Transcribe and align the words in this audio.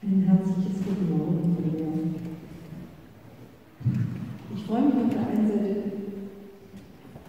Ein 0.00 0.22
herzliches 0.30 0.78
Guten 0.86 1.10
Morgen, 1.10 1.56
Kollegen. 1.58 2.14
Ich 4.54 4.62
freue 4.62 4.82
mich 4.86 4.94
auf 4.94 5.10
der 5.10 5.26
einen 5.26 5.48
Seite 5.48 5.74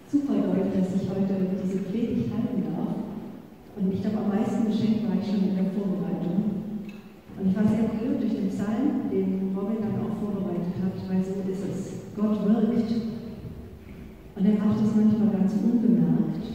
super 0.05 0.33
doll, 0.37 0.69
dass 0.69 1.01
ich 1.01 1.09
heute 1.09 1.33
diese 1.65 1.79
Predigt 1.89 2.29
halten 2.29 2.61
darf. 2.69 2.93
Und 3.75 3.91
ich 3.91 4.01
glaube, 4.01 4.17
am 4.21 4.29
meisten 4.29 4.69
beschenkt 4.69 5.09
war 5.09 5.17
ich 5.17 5.25
schon 5.25 5.49
in 5.49 5.55
der 5.57 5.73
Vorbereitung. 5.73 6.85
Und 7.41 7.49
ich 7.49 7.55
war 7.57 7.65
sehr 7.65 7.89
berührt 7.89 8.21
durch 8.21 8.37
den 8.37 8.49
Psalm, 8.53 9.09
den 9.09 9.49
Robin 9.57 9.81
dann 9.81 10.05
auch 10.05 10.21
vorbereitet 10.21 10.77
hat, 10.77 10.93
weil 11.09 11.25
so 11.25 11.41
ist 11.49 11.65
es. 11.65 12.13
Gott 12.13 12.37
wirkt. 12.45 12.93
Und 14.37 14.45
er 14.45 14.61
macht 14.61 14.77
es 14.77 14.93
manchmal 14.93 15.33
ganz 15.33 15.57
unbemerkt. 15.57 16.45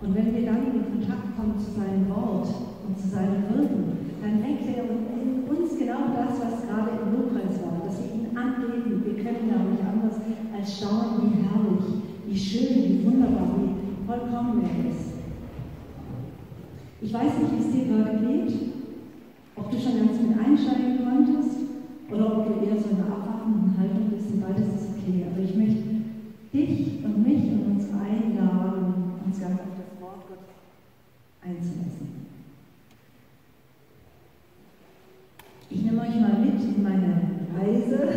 Und 0.00 0.14
wenn 0.14 0.32
wir 0.32 0.46
dann 0.48 0.64
in 0.64 0.80
Kontakt 0.80 1.36
kommen 1.36 1.60
zu 1.60 1.76
seinem 1.76 2.08
Wort 2.08 2.48
und 2.88 2.98
zu 2.98 3.06
seinem 3.06 3.44
Wirken, 3.52 3.99
dann 4.20 4.42
weckt 4.42 4.68
er 4.68 4.84
in 4.84 5.48
uns 5.48 5.78
genau 5.78 6.12
das, 6.14 6.36
was 6.40 6.66
gerade 6.66 6.90
im 7.00 7.12
Lobpreis 7.16 7.56
war, 7.64 7.80
dass 7.84 8.02
wir 8.02 8.12
ihn 8.12 8.36
anbeten. 8.36 9.02
Wir 9.04 9.24
können 9.24 9.48
ja 9.48 9.64
nicht 9.64 9.82
anders 9.82 10.20
als 10.54 10.76
staunen, 10.76 11.32
wie 11.32 11.40
herrlich, 11.40 12.04
wie 12.26 12.36
schön, 12.36 12.84
wie 12.84 13.04
wunderbar, 13.04 13.56
wie 13.56 14.06
vollkommen 14.06 14.62
er 14.62 14.90
ist. 14.90 15.14
Ich 17.00 17.14
weiß 17.14 17.32
nicht, 17.38 17.52
wie 17.52 17.64
es 17.64 17.72
dir 17.72 17.94
gerade 17.94 18.18
geht, 18.26 18.54
ob 19.56 19.70
du 19.70 19.78
schon 19.78 19.96
ganz 19.96 20.20
mit 20.20 20.38
einsteigen 20.38 20.98
konntest 21.02 21.56
oder 22.10 22.26
ob 22.26 22.44
du 22.44 22.66
eher 22.66 22.78
so 22.78 22.90
in 22.90 22.96
einer 22.96 23.16
abwartenden 23.16 23.78
Haltung 23.78 24.10
bist. 24.10 24.30
Und 24.32 24.42
beides 24.42 24.68
ist 24.68 24.88
okay. 24.96 25.24
Aber 25.30 25.42
ich 25.42 25.56
möchte 25.56 25.82
dich 26.52 27.04
und 27.04 27.26
mich 27.26 27.50
und 27.52 27.72
uns 27.72 27.84
einladen, 27.88 29.14
uns 29.24 29.40
ganz 29.40 29.60
auf 29.60 29.80
das 29.80 30.00
Wort 30.02 30.28
Gottes 30.28 30.60
einzulassen. 31.40 32.29
Ich 35.70 35.82
nehme 35.82 36.02
euch 36.02 36.20
mal 36.20 36.40
mit 36.40 36.60
in 36.60 36.82
meine 36.82 37.14
Reise 37.56 38.08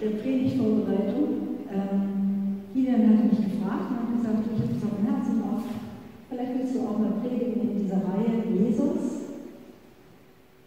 der 0.00 0.10
Predigtvorbereitung. 0.20 1.24
Ähm, 1.72 2.16
hat 2.86 3.30
mich 3.30 3.40
gefragt 3.40 3.90
und 3.90 3.96
hat 3.96 4.16
gesagt, 4.16 4.44
ich 4.44 4.62
habe 4.62 4.74
es 4.76 4.84
auf 4.84 4.96
dem 4.96 5.06
Herzen 5.08 5.42
auf. 5.42 5.62
Vielleicht 6.28 6.52
willst 6.58 6.74
du 6.74 6.80
auch 6.86 6.98
mal 6.98 7.20
predigen 7.22 7.62
in 7.62 7.82
dieser 7.82 7.96
Reihe 7.96 8.44
Jesus. 8.52 9.32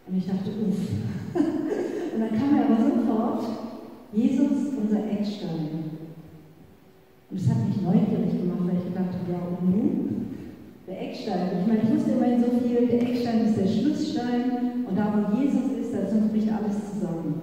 Und 0.07 0.17
ich 0.17 0.25
dachte, 0.25 0.49
uff. 0.49 0.81
und 2.13 2.19
dann 2.19 2.33
kam 2.33 2.55
mir 2.55 2.65
aber 2.65 2.81
sofort 2.83 3.43
Jesus, 4.11 4.73
unser 4.81 5.05
Eckstein. 5.11 5.93
Und 7.29 7.39
das 7.39 7.49
hat 7.49 7.67
mich 7.67 7.81
neugierig 7.81 8.41
gemacht, 8.41 8.65
weil 8.65 8.81
ich 8.81 8.89
gedacht 8.89 9.13
habe, 9.13 9.31
ja 9.31 9.39
und 9.45 9.69
nun? 9.69 10.25
Der 10.87 11.01
Eckstein. 11.09 11.61
Ich 11.61 11.67
meine, 11.67 11.83
ich 11.83 11.93
wusste 11.93 12.11
immerhin 12.11 12.41
so 12.41 12.49
viel, 12.65 12.87
der 12.87 13.01
Eckstein 13.03 13.45
ist 13.45 13.57
der 13.57 13.67
Schlussstein 13.67 14.85
und 14.89 14.97
da 14.97 15.13
wo 15.13 15.37
Jesus 15.37 15.71
ist, 15.73 15.78
da 15.91 16.09
sonst 16.09 16.31
bricht 16.31 16.51
alles 16.51 16.93
zusammen. 16.93 17.41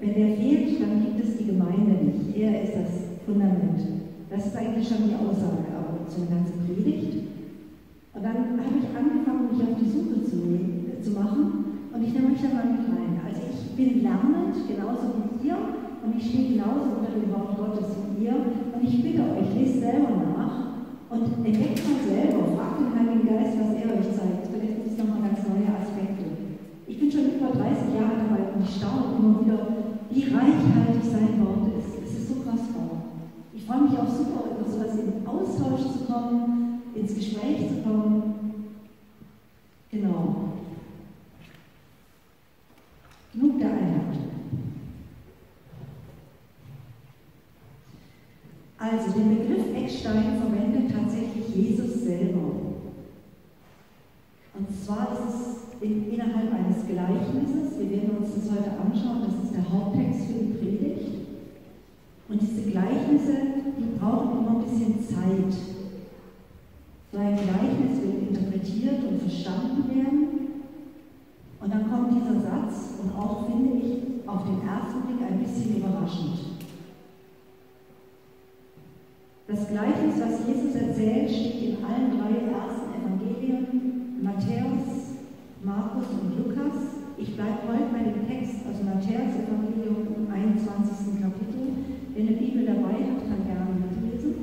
Wenn 0.00 0.14
der 0.14 0.36
fehlt, 0.36 0.80
dann 0.80 1.00
gibt 1.02 1.22
es 1.22 1.36
die 1.38 1.46
Gemeinde 1.46 1.94
nicht. 2.04 2.36
Er 2.36 2.62
ist 2.62 2.74
das 2.74 2.90
Fundament. 3.24 3.80
Das 4.28 4.46
ist 4.46 4.56
eigentlich 4.56 4.88
schon 4.88 5.08
die 5.08 5.14
Aussage 5.14 5.68
aber 5.70 6.08
zur 6.08 6.26
ganzen 6.26 6.64
Predigt. 6.66 7.22
Und 8.14 8.22
dann 8.24 8.58
habe 8.58 8.76
ich 8.78 8.88
angefangen, 8.96 9.48
mich 9.52 9.62
auf 9.62 9.76
die 9.78 9.90
Suche 9.90 10.24
zu, 10.24 10.38
zu 11.02 11.10
machen 11.18 11.88
und 11.92 12.02
ich 12.02 12.12
nehme 12.14 12.30
mich 12.30 12.40
da 12.40 12.48
mal 12.48 12.66
mit 12.66 12.88
rein. 12.88 13.20
Also 13.24 13.42
ich 13.46 13.76
bin 13.76 14.02
lernend, 14.02 14.56
genauso 14.66 15.12
wie 15.16 15.48
ihr, 15.48 15.58
und 16.02 16.16
ich 16.16 16.24
stehe 16.28 16.56
genauso 16.56 16.98
unter 16.98 17.12
dem 17.12 17.30
Wort 17.30 17.56
Gottes 17.56 17.94
wie 18.16 18.24
ihr. 18.24 18.36
Und 18.72 18.82
ich 18.82 19.02
bitte 19.02 19.22
euch, 19.22 19.54
lest 19.54 19.80
selber 19.80 20.16
nach 20.18 20.82
und 21.12 21.44
entdeckt 21.44 21.84
mal 21.84 22.00
selber, 22.02 22.56
fragt 22.56 22.80
den 22.80 22.92
Heiligen 22.96 23.28
Geist, 23.28 23.54
was 23.60 23.76
er 23.76 23.86
euch 23.92 24.10
zeigt. 24.16 24.48
Vielleicht 24.50 24.76
gibt 24.80 24.88
es 24.92 24.98
nochmal 24.98 25.28
ganz 25.28 25.40
neue 25.44 25.70
Aspekte. 25.76 26.26
Ich 26.88 26.91
bin 27.02 27.10
schon 27.10 27.34
über 27.34 27.48
30 27.48 27.94
Jahre 27.94 28.16
dabei 28.16 28.52
und 28.54 28.62
ich 28.62 28.76
staune 28.76 29.16
immer 29.18 29.40
wieder, 29.40 29.66
wie 30.10 30.22
reichhaltig 30.22 31.02
sein 31.02 31.44
Wort 31.44 31.66
ist. 31.78 32.04
Es 32.04 32.18
ist 32.18 32.28
so 32.28 32.34
kostbar. 32.36 33.02
Ich 33.52 33.64
freue 33.64 33.82
mich 33.82 33.98
auch 33.98 34.08
super, 34.08 34.44
über 34.50 34.70
sowas 34.70 34.98
in 34.98 35.26
Austausch 35.26 35.80
zu 35.80 36.04
kommen, 36.06 36.82
ins 36.94 37.14
Gespräch 37.14 37.68
zu 37.68 37.82
kommen. 37.82 38.34
Genau. 39.90 40.52
Genug 43.32 43.58
der 43.58 43.70
Einleitung. 43.70 44.30
Also 48.78 49.12
den 49.12 49.38
Begriff 49.38 49.74
Eckstein 49.74 50.38
verwendet 50.38 50.92
tatsächlich 50.92 51.54
Jesus 51.54 52.02
selber. 52.02 52.52
Und 54.54 54.84
zwar 54.84 55.12
ist 55.12 55.34
es 55.34 55.61
innerhalb 55.82 56.52
eines 56.54 56.86
Gleichnisses, 56.86 57.78
wir 57.78 57.90
werden 57.90 58.18
uns 58.18 58.34
das 58.34 58.50
heute 58.50 58.70
anschauen, 58.70 59.26
das 59.26 59.44
ist 59.44 59.54
der 59.54 59.68
Haupttext 59.70 60.26
für 60.26 60.44
die 60.44 60.52
Predigt. 60.54 61.12
Und 62.28 62.40
diese 62.40 62.70
Gleichnisse, 62.70 63.36
die 63.78 63.98
brauchen 63.98 64.38
immer 64.38 64.58
ein 64.58 64.64
bisschen 64.64 65.00
Zeit. 65.02 65.52
So 67.10 67.18
ein 67.18 67.36
Gleichnis 67.36 68.00
wird 68.00 68.30
interpretiert 68.30 69.04
und 69.08 69.20
verstanden 69.20 69.88
werden. 69.88 70.28
Und 71.60 71.72
dann 71.72 71.90
kommt 71.90 72.14
dieser 72.14 72.40
Satz 72.40 72.98
und 73.02 73.14
auch, 73.18 73.46
finde 73.46 73.76
ich, 73.76 74.28
auf 74.28 74.44
den 74.44 74.66
ersten 74.66 75.02
Blick 75.06 75.22
ein 75.28 75.40
bisschen 75.40 75.76
überraschend. 75.76 76.38
Das 79.46 79.68
Gleichnis, 79.68 80.14
was 80.18 80.46
Jesus 80.46 80.74
erzählt, 80.74 81.30
steht 81.30 81.62
in 81.62 81.84
allen 81.84 82.16
drei 82.16 82.48
ersten 82.50 82.88
Evangelien, 82.98 84.22
Matthäus, 84.22 85.01
Markus 85.64 86.06
und 86.20 86.36
Lukas. 86.36 86.74
Ich 87.16 87.36
bleibe 87.36 87.68
heute 87.68 87.92
bei 87.92 88.02
dem 88.02 88.26
Text 88.26 88.66
aus 88.66 88.82
Matthäus 88.82 89.38
Evangelium 89.38 90.08
im 90.16 90.32
21. 90.32 91.22
Kapitel. 91.22 91.70
Wer 92.14 92.26
eine 92.26 92.36
Bibel 92.36 92.66
dabei 92.66 92.98
hat, 93.06 93.22
kann 93.22 93.46
gerne 93.46 93.70
mitlesen. 93.78 94.34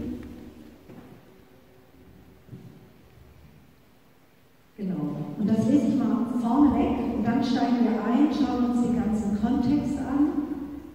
Genau. 4.78 5.36
Und 5.38 5.50
das 5.50 5.68
lese 5.68 5.88
ich 5.90 5.96
mal 5.98 6.40
vorne 6.40 6.80
weg 6.80 7.18
und 7.18 7.28
dann 7.28 7.44
steigen 7.44 7.84
wir 7.84 8.00
ein, 8.02 8.32
schauen 8.32 8.72
uns 8.72 8.88
den 8.88 8.96
ganzen 8.96 9.42
Kontext 9.42 9.98
an 10.00 10.30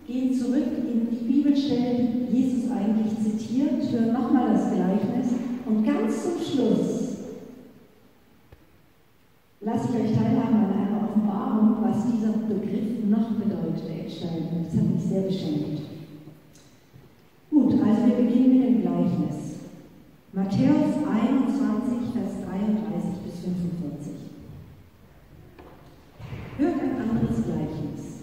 gehen 0.06 0.32
zurück 0.34 0.68
in 0.86 1.08
die 1.10 1.32
Bibelstellen, 1.32 2.28
die 2.30 2.36
Jesus 2.36 2.70
eigentlich 2.70 3.18
zitiert, 3.22 3.90
hören 3.90 4.12
nochmal 4.12 4.52
das 4.52 4.72
Gleichnis 4.72 5.32
und 5.64 5.84
ganz 5.84 6.22
zum 6.22 6.38
Schluss 6.38 7.03
lasse 9.64 9.88
ich 9.88 10.10
euch 10.10 10.16
teilhaben 10.16 10.56
an 10.56 10.72
einer 10.72 11.08
Offenbarung, 11.08 11.76
was 11.80 12.04
dieser 12.12 12.32
Begriff 12.32 13.04
noch 13.08 13.30
bedeutet, 13.30 13.88
Eckstein. 13.88 14.64
Das 14.64 14.76
hat 14.78 14.90
mich 14.90 15.02
sehr 15.02 15.22
beschenkt. 15.22 15.80
Gut, 17.50 17.72
also 17.72 18.06
wir 18.06 18.16
beginnen 18.16 18.58
mit 18.58 18.68
dem 18.68 18.80
Gleichnis. 18.82 19.60
Matthäus 20.32 21.00
21, 21.08 22.12
Vers 22.12 22.32
33 22.44 23.22
bis 23.24 23.40
45. 23.40 24.12
Hört 26.58 26.74
ein 26.82 27.08
anderes 27.08 27.44
Gleichnis. 27.44 28.20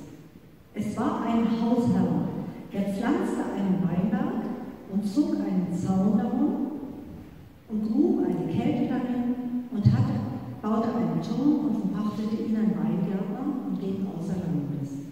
Es 0.74 0.98
war 0.98 1.24
ein 1.26 1.48
Hausherr, 1.62 2.28
der 2.72 2.82
pflanzte 2.82 3.44
einen 3.56 3.82
Weinberg 3.82 4.46
und 4.92 5.06
zog 5.06 5.36
einen 5.36 5.74
Zaun 5.74 6.18
darum 6.18 6.72
und 7.70 7.92
grub 7.92 8.26
eine 8.26 8.52
Kälte 8.52 8.88
darin 8.88 9.21
und 9.21 9.21
baute 10.62 10.90
einen 10.96 11.22
Turm 11.22 11.66
und 11.66 11.92
verpachtete 11.92 12.44
ihn 12.44 12.56
an 12.56 12.76
Weingärtner 12.76 13.68
und 13.68 13.80
ging 13.80 14.06
außer 14.08 14.36
Landes. 14.38 15.12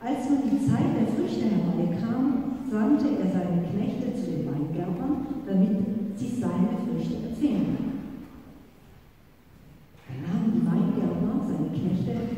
Als 0.00 0.30
nun 0.30 0.42
die 0.50 0.66
Zeit 0.66 0.94
der 0.94 1.08
Früchte 1.14 1.46
herbeikam, 1.46 2.60
sandte 2.70 3.08
er 3.18 3.32
seine 3.32 3.62
Knechte 3.66 4.14
zu 4.14 4.30
den 4.30 4.46
Weingärtnern, 4.46 5.26
damit 5.46 6.16
sie 6.16 6.28
seine 6.28 6.78
Früchte 6.84 7.28
empfehlen. 7.28 7.86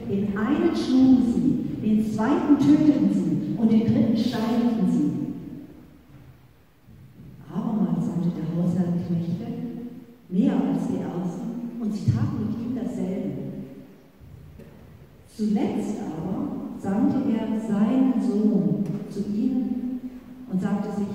Den 0.09 0.35
einen 0.39 0.75
schlugen 0.75 1.23
sie, 1.35 1.87
den 1.87 2.11
zweiten 2.11 2.59
töteten 2.59 3.13
sie 3.13 3.59
und 3.59 3.71
den 3.71 3.81
dritten 3.81 4.17
steinigten 4.17 4.91
sie. 4.91 5.11
Abermals 7.53 8.07
sandte 8.07 8.31
der 8.31 8.57
Hausherr 8.57 8.95
Knechte, 9.07 9.47
mehr 10.31 10.55
als 10.55 10.89
die 10.89 10.97
ersten, 10.97 11.79
und 11.79 11.93
sie 11.93 12.11
taten 12.11 12.47
mit 12.47 12.59
ihm 12.59 12.75
dasselbe. 12.75 13.29
Zuletzt 15.39 15.99
aber 16.01 16.49
sandte 16.83 17.19
er 17.31 17.61
seinen 17.61 18.21
Sohn 18.21 18.85
zu 19.09 19.21
ihnen 19.21 20.01
und 20.51 20.61
sagte 20.61 20.89
sich, 20.89 21.07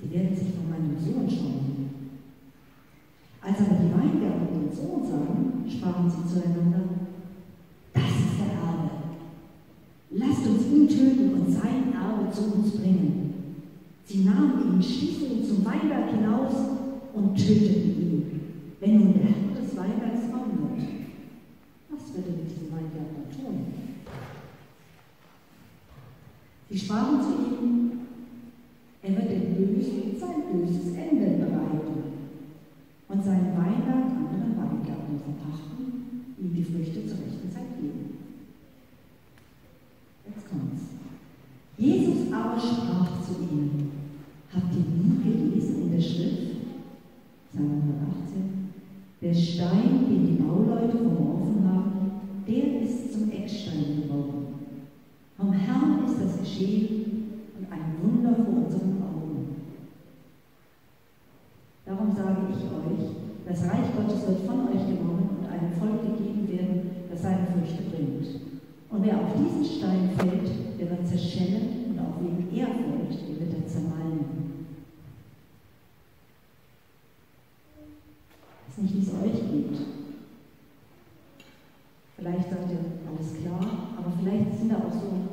sie 0.00 0.10
werden 0.10 0.34
sich 0.34 0.54
von 0.54 0.70
meinem 0.70 0.96
Sohn 0.98 1.28
schauen. 1.28 1.90
Als 3.42 3.58
aber 3.58 3.76
die 3.76 3.92
Weingärtner 3.92 4.46
den 4.46 4.74
Sohn 4.74 5.04
sahen, 5.04 5.64
sprachen 5.68 6.10
sie 6.10 6.32
zueinander, 6.32 6.80
Lasst 10.10 10.46
uns 10.46 10.66
ihn 10.72 10.88
töten 10.88 11.34
und 11.34 11.52
sein 11.52 11.92
Erbe 11.92 12.32
zu 12.32 12.44
uns 12.54 12.70
bringen. 12.70 13.34
Sie 14.06 14.24
nahmen 14.24 14.62
ihn, 14.62 14.80
ihn 14.80 15.44
zum 15.44 15.62
Weinberg 15.66 16.08
hinaus 16.10 16.54
und 17.12 17.36
töteten 17.36 18.00
ihn. 18.00 18.40
Wenn 18.80 18.98
nun 18.98 19.12
der 19.12 19.24
Herr 19.24 19.60
des 19.60 19.76
Weinbergs 19.76 20.32
kommen 20.32 20.58
wird, 20.58 20.97
würde 22.18 22.42
mit 22.42 22.50
diesem 22.50 22.72
Weinberg 22.72 23.30
tun? 23.30 23.74
Sie 26.70 26.78
sprachen 26.78 27.20
zu 27.22 27.30
ihm, 27.30 27.92
er 29.02 29.16
wird 29.16 29.30
dem 29.30 29.54
Bösen 29.54 30.18
sein 30.18 30.42
böses 30.52 30.94
Ende 30.94 31.44
bereiten 31.44 32.02
und 33.08 33.24
seinen 33.24 33.56
Weinberg 33.56 34.04
anderen 34.18 34.56
Weingärtnern 34.56 35.20
verpachten, 35.24 36.34
ihm 36.38 36.54
die 36.54 36.64
Früchte 36.64 37.06
zur 37.06 37.18
rechten 37.18 37.50
Zeit 37.50 37.80
geben. 37.80 38.18
Jetzt 40.26 40.48
kommt's. 40.48 40.82
Jesus 41.78 42.32
aber 42.32 42.58
sprach 42.58 43.22
zu 43.22 43.40
ihnen, 43.40 43.92
habt 44.52 44.74
ihr 44.74 44.80
nie 44.80 45.22
gelesen 45.22 45.82
in 45.82 45.92
der 45.92 46.00
Schrift, 46.00 46.56
Psalm 47.50 47.70
118, 47.70 48.72
der 49.22 49.34
Stein, 49.34 50.06
den 50.08 50.26
die 50.26 50.42
Bauleute 50.42 50.98
verworfen 50.98 51.66
haben, 51.66 51.97
der 52.48 52.82
ist 52.82 53.12
zum 53.12 53.30
Eckstein 53.30 54.02
geworden. 54.02 54.46
Vom 55.36 55.52
Herrn 55.52 56.04
ist 56.06 56.20
das 56.20 56.40
geschehen 56.40 57.44
und 57.58 57.70
ein 57.70 57.94
Wunder 58.02 58.34
vor 58.34 58.64
unseren 58.64 59.02
Augen. 59.02 59.56
Darum 61.84 62.10
sage 62.16 62.48
ich 62.50 62.64
euch, 62.64 63.10
das 63.46 63.64
Reich 63.64 63.94
Gottes 63.96 64.26
wird 64.26 64.40
von 64.46 64.68
euch 64.68 64.86
genommen 64.86 65.38
und 65.38 65.46
einem 65.46 65.72
Volk 65.72 66.02
gegeben 66.02 66.48
werden, 66.48 66.90
das 67.10 67.22
seine 67.22 67.46
Früchte 67.46 67.82
bringt. 67.90 68.26
Und 68.90 69.04
wer 69.04 69.18
auf 69.20 69.34
diesen 69.34 69.64
Stein 69.64 70.10
fällt, 70.16 70.80
der 70.80 70.90
wird 70.90 71.06
zerschellen 71.06 71.90
und 71.90 71.98
auf 71.98 72.14
wen 72.20 72.58
er 72.58 72.66
fällt, 72.66 73.28
den 73.28 73.40
wird 73.40 73.62
er 73.62 73.66
zermalmen. 73.68 74.48
Ich 78.68 78.78
weiß 78.78 78.82
nicht, 78.82 78.96
wie 78.96 79.00
es 79.00 79.14
euch 79.14 79.50
geht. 79.50 79.97
Vielleicht 82.28 82.50
sagt 82.50 82.70
ihr, 82.70 82.84
alles 83.08 83.40
klar, 83.40 83.96
aber 83.96 84.12
vielleicht 84.20 84.58
sind 84.58 84.70
da 84.70 84.76
auch 84.76 84.92
so, 84.92 85.32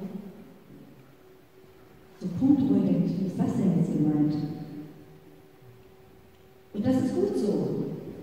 so 2.22 2.28
Punkte, 2.40 2.64
wo 2.70 2.76
ihr 2.76 2.88
denkt, 2.88 3.20
wie 3.20 3.28
ist 3.28 3.38
das 3.38 3.58
denn 3.58 3.76
jetzt 3.76 3.92
gemeint? 3.92 4.34
Und 6.74 6.86
das 6.86 6.96
ist 6.96 7.16
gut 7.16 7.36
so. 7.36 7.52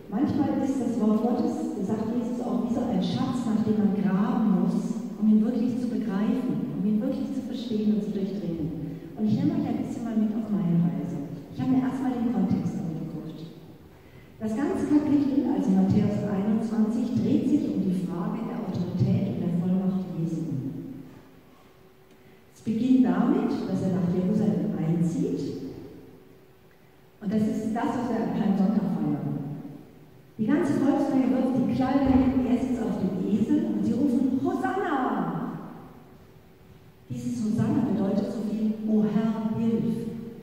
Manchmal 0.08 0.64
ist 0.64 0.80
das 0.80 0.98
Wort 1.00 1.20
Gottes, 1.20 1.84
sagt 1.86 2.16
Jesus 2.16 2.40
auch, 2.40 2.64
wie 2.64 2.72
so 2.72 2.80
ein 2.80 3.02
Schatz, 3.02 3.44
nach 3.44 3.60
dem 3.60 3.76
man 3.76 3.92
graben 3.92 4.62
muss, 4.62 5.04
um 5.20 5.28
ihn 5.28 5.44
wirklich 5.44 5.78
zu 5.78 5.88
begreifen, 5.88 6.72
um 6.80 6.88
ihn 6.88 7.00
wirklich 7.02 7.28
zu 7.28 7.42
verstehen 7.42 7.96
und 7.96 8.04
zu 8.04 8.10
durchdringen. 8.12 8.96
Und 9.18 9.26
ich 9.26 9.36
nehme 9.36 9.52
euch 9.52 9.68
ein 9.68 9.84
bisschen 9.84 10.04
mal 10.04 10.16
mit 10.16 10.32
auf 10.32 10.48
meine 10.48 10.80
Reise. 10.80 11.28
Ich 11.52 11.60
habe 11.60 11.72
mir 11.72 11.82
erstmal 11.82 12.12
den 12.12 12.32
Kontext. 12.32 12.71
Das 14.42 14.56
ganze 14.56 14.86
Kapitel, 14.86 15.46
also 15.54 15.70
Matthäus 15.70 16.18
21, 16.18 17.14
dreht 17.14 17.48
sich 17.48 17.62
um 17.62 17.80
die 17.80 17.94
Frage 17.94 18.40
der 18.42 18.58
Autorität 18.58 19.28
und 19.28 19.40
der 19.40 19.54
Vollmacht 19.60 20.02
Jesu. 20.18 20.42
Es 22.52 22.60
beginnt 22.62 23.06
damit, 23.06 23.52
dass 23.52 23.82
er 23.82 23.94
nach 23.94 24.10
Jerusalem 24.12 24.74
einzieht. 24.76 25.62
Und 27.20 27.32
das 27.32 27.42
ist 27.42 27.72
das, 27.72 27.86
was 27.86 28.10
wir 28.10 28.18
am 28.18 28.34
Palmsonntag 28.34 28.82
feiern. 28.98 29.62
Die 30.36 30.46
ganze 30.46 30.72
Volksmenge 30.72 31.30
wirft 31.30 31.58
die 31.62 31.74
Kleider 31.76 32.10
hin, 32.10 32.44
er 32.50 32.58
sitzt 32.58 32.82
auf 32.82 32.98
dem 32.98 33.22
Esel 33.24 33.66
und 33.66 33.84
sie 33.84 33.92
rufen 33.92 34.40
Hosanna! 34.42 35.52
Dieses 37.08 37.44
Hosanna 37.44 37.86
bedeutet 37.92 38.32
so 38.32 38.40
viel, 38.50 38.74
O 38.90 39.04
Herr, 39.04 39.56
hilf. 39.56 39.94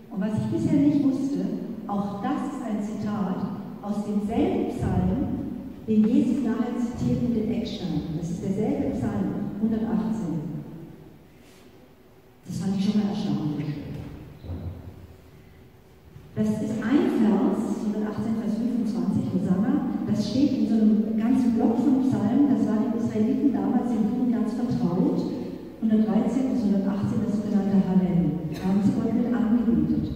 Und 0.10 0.22
was 0.22 0.38
ich 0.38 0.45
bisher 0.45 0.80
nicht 0.80 1.04
wusste, 1.04 1.45
auch 1.86 2.24
das 2.24 2.48
ist 2.48 2.63
ein 2.63 2.81
Zitat 2.81 3.58
aus 3.81 4.06
demselben 4.06 4.70
Psalm, 4.76 5.40
den 5.88 6.08
Jesus 6.08 6.44
nachher 6.44 6.78
zitiert 6.78 7.24
mit 7.24 7.36
den 7.36 7.52
Ecksteinen. 7.52 8.18
Das 8.20 8.30
ist 8.30 8.44
derselbe 8.44 8.96
Psalm, 8.98 9.58
118. 9.62 10.60
Das 12.46 12.58
fand 12.58 12.78
ich 12.78 12.86
schon 12.86 13.02
mal 13.02 13.10
erstaunlich. 13.10 13.68
Das 16.36 16.48
ist 16.48 16.81
ein 16.81 17.20
Vers, 17.20 17.84
118, 17.84 18.36
Vers 18.40 18.54
25, 18.58 19.24
Hosanna, 19.34 19.90
das 20.10 20.30
steht 20.30 20.58
in 20.58 20.68
so 20.68 20.76
einem 20.76 21.18
ganzen 21.18 21.54
Block 21.56 21.78
von 21.78 22.08
Psalmen, 22.08 22.48
das 22.50 22.66
war 22.66 22.78
den 22.80 22.96
Israeliten 22.98 23.54
damals 23.54 23.92
im 23.92 24.08
Juden 24.08 24.31
ganz 24.31 24.54
vertraut. 24.54 25.20
113 25.81 26.54
bis 26.54 26.64
118 26.64 27.26
das 27.26 27.36
sogenannte 27.36 27.88
Hallel. 27.88 28.31
Da 28.54 28.68
haben 28.68 28.81
sie 28.84 28.92
Gott 28.92 29.14
mit 29.14 29.34
angebetet. 29.34 30.12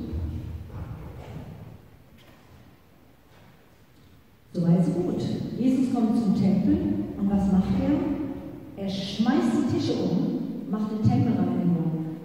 Soweit 4.53 4.85
so 4.85 4.91
gut. 5.13 5.23
Jesus 5.59 5.93
kommt 5.93 6.17
zum 6.17 6.35
Tempel 6.35 6.77
und 7.19 7.29
was 7.29 7.51
macht 7.51 7.73
er? 7.81 8.83
Er 8.83 8.89
schmeißt 8.89 9.51
die 9.53 9.75
Tische 9.75 9.93
um, 9.93 10.69
macht 10.69 10.91
eine 10.91 11.01
Tempelreinigung 11.01 12.17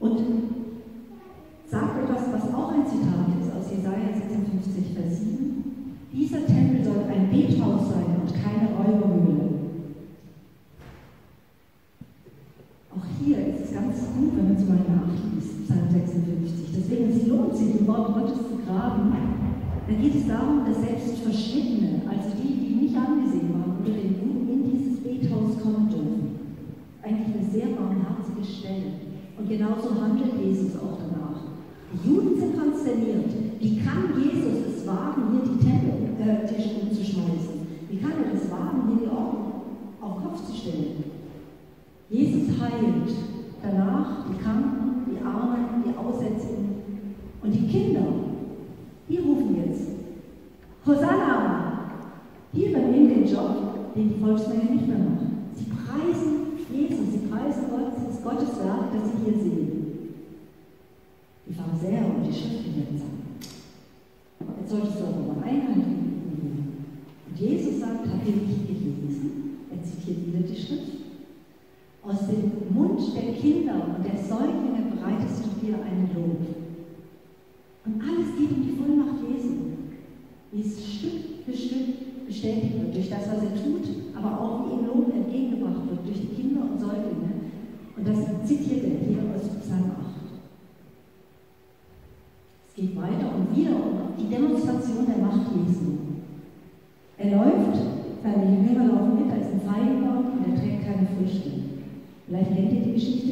und 0.00 0.20
sagt 1.66 2.04
etwas, 2.04 2.32
was 2.32 2.54
auch 2.54 2.72
ein 2.72 2.86
Zitat 2.86 3.28
ist 3.40 3.52
aus 3.56 3.70
Jesaja 3.70 4.12
56, 4.14 4.94
Vers 4.94 5.20
7. 5.20 5.64
Dieser 6.12 6.46
Tempel 6.46 6.84
soll 6.84 7.04
ein 7.10 7.30
Bethaus 7.30 7.90
sein 7.90 8.20
und 8.20 8.32
keine 8.34 8.68
Räubermühle. 8.76 9.48
Auch 12.90 13.06
hier 13.20 13.38
ist 13.48 13.64
es 13.64 13.74
ganz 13.74 13.96
gut, 14.16 14.36
wenn 14.36 14.44
man 14.44 14.56
es 14.56 14.68
mal 14.68 14.78
nachliest, 14.78 15.64
Psalm 15.64 15.88
56. 15.90 16.76
Deswegen 16.76 17.10
es 17.10 17.26
lohnt 17.26 17.56
sich, 17.56 17.80
im 17.80 17.86
Wort 17.86 18.14
Gottes 18.14 18.48
zu 18.48 18.56
graben 18.66 19.08
da 19.88 19.94
geht 19.94 20.14
es 20.14 20.28
darum, 20.28 20.66
dass 20.66 20.84
selbst 20.84 21.24
Verschnittene, 21.24 22.02
also 22.04 22.36
die, 22.36 22.52
die 22.60 22.74
nicht 22.84 22.94
angesehen 22.94 23.48
waren, 23.56 23.80
unter 23.80 23.96
den 23.96 24.20
Juden 24.20 24.48
in 24.52 24.60
dieses 24.68 25.00
Bethaus 25.00 25.56
kommen 25.62 25.88
dürfen. 25.88 26.28
Eigentlich 27.02 27.32
eine 27.32 27.48
sehr 27.48 27.68
barmherzige 27.72 28.44
Stelle. 28.44 29.00
Und 29.38 29.48
genauso 29.48 29.96
handelt 29.96 30.36
Jesus 30.44 30.76
auch 30.76 31.00
danach. 31.00 31.40
Die 31.88 32.06
Juden 32.06 32.36
sind 32.38 32.60
konsterniert. 32.60 33.32
Wie 33.58 33.80
kann 33.80 34.12
Jesus 34.12 34.76
es 34.76 34.86
wagen, 34.86 35.32
hier 35.32 35.56
die 35.56 35.64
Tempeltische 35.64 36.68
äh, 36.68 36.82
umzuschmeißen? 36.84 37.56
Wie 37.88 37.96
kann 37.96 38.12
er 38.12 38.36
es 38.36 38.50
wagen, 38.50 38.92
hier 38.92 39.08
die 39.08 39.10
Ordnung 39.10 39.52
auf 40.02 40.20
den 40.20 40.24
Kopf 40.24 40.44
zu 40.44 40.54
stellen? 40.54 41.04
Jesus 42.10 42.60
heilt 42.60 43.08
danach 43.62 44.26
die 44.28 44.36
Kranken, 44.36 45.08
die 45.08 45.24
Armen, 45.24 45.82
die 45.86 45.96
Aussätzigen 45.96 46.76
und 47.42 47.54
die 47.54 47.66
Kinder 47.66 48.27
Hosanna! 50.88 51.90
Die 52.54 52.70
übernehmen 52.70 53.08
den 53.10 53.26
Job, 53.26 53.94
den 53.94 54.08
die 54.08 54.20
Volksmenge 54.20 54.72
nicht 54.72 54.88
mehr 54.88 54.98
macht. 54.98 55.28
Sie 55.54 55.66
preisen 55.66 56.56
Jesus, 56.72 57.12
sie 57.12 57.28
preisen 57.28 57.64
Gott, 57.68 57.92
es 57.94 58.14
ist 58.14 58.24
Gottes 58.24 58.56
Werk, 58.64 58.88
das 58.94 59.12
sie 59.12 59.24
hier 59.24 59.38
sehen. 59.38 60.14
Die 61.46 61.52
Pharisäer 61.52 62.06
und 62.06 62.24
die 62.24 62.32
Schriftgelehrten 62.32 62.98
sagen, 62.98 63.22
jetzt 64.60 64.70
solltest 64.70 65.00
du 65.00 65.04
aber 65.04 65.34
mal 65.34 65.44
einhalten. 65.44 66.84
Und 67.28 67.38
Jesus 67.38 67.80
sagt, 67.80 68.08
habt 68.08 68.26
ihr 68.26 68.36
nicht 68.36 68.66
gelesen? 68.66 69.58
Er 69.70 69.84
zitiert 69.84 70.26
wieder 70.26 70.40
die 70.40 70.56
Schrift. 70.56 70.92
Aus 72.02 72.26
dem 72.28 72.74
Mund 72.74 73.00
der 73.14 73.34
Kinder 73.34 73.74
und 73.74 74.06
der 74.06 74.16
Säuglinge 74.16 74.88
bereitest 74.96 75.44
du 75.44 75.66
dir 75.66 75.74
einen 75.84 76.08
Lob. 76.14 76.40
Und 77.84 78.02
alles 78.02 78.36
geht 78.38 78.52
um 78.52 78.62
die 78.62 78.76
Vollmacht 78.76 79.20
Jesu, 79.28 79.77
wie 80.52 80.60
es 80.60 80.84
Stück 80.84 81.44
für 81.44 81.56
Stück 81.56 82.26
bestätigt 82.26 82.80
wird, 82.80 82.94
durch 82.94 83.10
das, 83.10 83.28
was 83.28 83.42
er 83.42 83.54
tut, 83.54 83.88
aber 84.14 84.40
auch 84.40 84.66
wie 84.66 84.74
ihm 84.74 84.86
Lohn 84.86 85.12
entgegengebracht 85.12 85.88
wird, 85.88 86.06
durch 86.06 86.20
die 86.20 86.34
Kinder 86.34 86.62
und 86.62 86.80
Säuglinge. 86.80 87.52
Und 87.96 88.06
das 88.06 88.46
zitiert 88.46 88.84
er 88.84 89.08
hier 89.08 89.18
aus 89.34 89.48
Psalm 89.60 89.92
8. 89.98 90.08
Es 92.68 92.74
geht 92.74 92.96
weiter 92.96 93.32
und 93.34 93.56
wieder 93.56 93.76
um 93.76 94.12
die 94.18 94.28
Demonstration 94.28 95.06
der 95.06 95.24
Macht 95.24 95.50
Jesu. 95.56 96.08
Er 97.16 97.36
läuft, 97.36 97.80
seine 98.22 98.44
Jünger 98.44 98.86
laufen 98.86 99.14
mit, 99.16 99.26
ist 99.40 99.52
ein 99.52 99.60
Feigenbaum 99.66 100.38
und 100.38 100.46
er 100.46 100.60
trägt 100.60 100.84
keine 100.84 101.08
Früchte. 101.16 101.50
Vielleicht 102.26 102.54
kennt 102.54 102.72
ihr 102.72 102.80
die 102.80 102.92
Geschichte. 102.92 103.28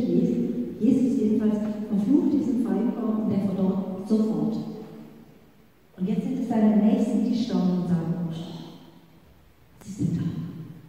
Jesus 0.80 1.20
jedenfalls 1.20 1.58
verflucht 1.88 2.32
diesen 2.32 2.66
Feigenbaum 2.66 3.24
und 3.24 3.30
der 3.30 3.40
verdorrt 3.40 4.08
sofort. 4.08 4.65
Und 5.98 6.08
jetzt 6.08 6.24
sind 6.24 6.40
es 6.40 6.48
seine 6.48 6.76
Nächsten, 6.76 7.24
die 7.24 7.34
staunen 7.34 7.82
und 7.82 7.88
sagen, 7.88 8.14
oh, 8.28 8.34
sie 9.82 9.92
sind 9.92 10.18
da. 10.18 10.22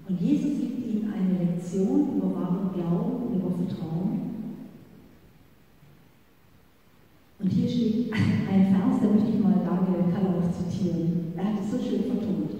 Und 0.10 0.22
Jesus 0.22 0.60
gibt 0.60 0.86
ihnen 0.86 1.14
eine 1.14 1.46
Lektion 1.46 2.18
über 2.18 2.36
wahren 2.36 2.72
Glauben 2.74 3.28
und 3.28 3.36
über 3.36 3.52
Vertrauen. 3.52 4.20
Und 7.40 7.50
hier 7.50 7.70
steht 7.70 8.12
ein 8.52 8.76
Vers, 8.76 9.02
da 9.02 9.08
möchte 9.08 9.30
ich 9.30 9.44
mal 9.44 9.62
Daniel 9.64 10.12
Kalloch 10.14 10.52
zitieren. 10.52 11.34
Er 11.38 11.46
hat 11.46 11.60
es 11.64 11.72
so 11.72 11.78
schön 11.78 12.04
vertont. 12.04 12.52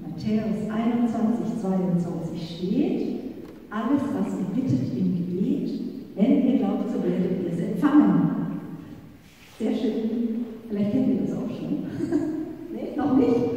Matthäus 0.00 0.70
21, 0.70 1.60
22 1.60 2.56
steht, 2.56 3.16
alles, 3.70 4.02
was 4.14 4.38
ihr 4.38 4.54
bittet 4.54 4.96
im 4.96 5.16
Gebet, 5.16 5.80
wenn 6.14 6.46
ihr 6.46 6.58
glaubt, 6.58 6.88
so 6.88 7.02
werdet 7.02 7.42
ihr 7.42 7.52
es 7.52 7.58
empfangen. 7.58 8.30
Sehr 9.58 9.74
schön. 9.74 10.25
Vielleicht 10.68 10.92
kennt 10.92 11.08
ihr 11.08 11.20
das 11.26 11.36
auch 11.36 11.50
schon. 11.50 11.84
nee, 12.72 12.96
noch 12.96 13.16
nicht? 13.16 13.56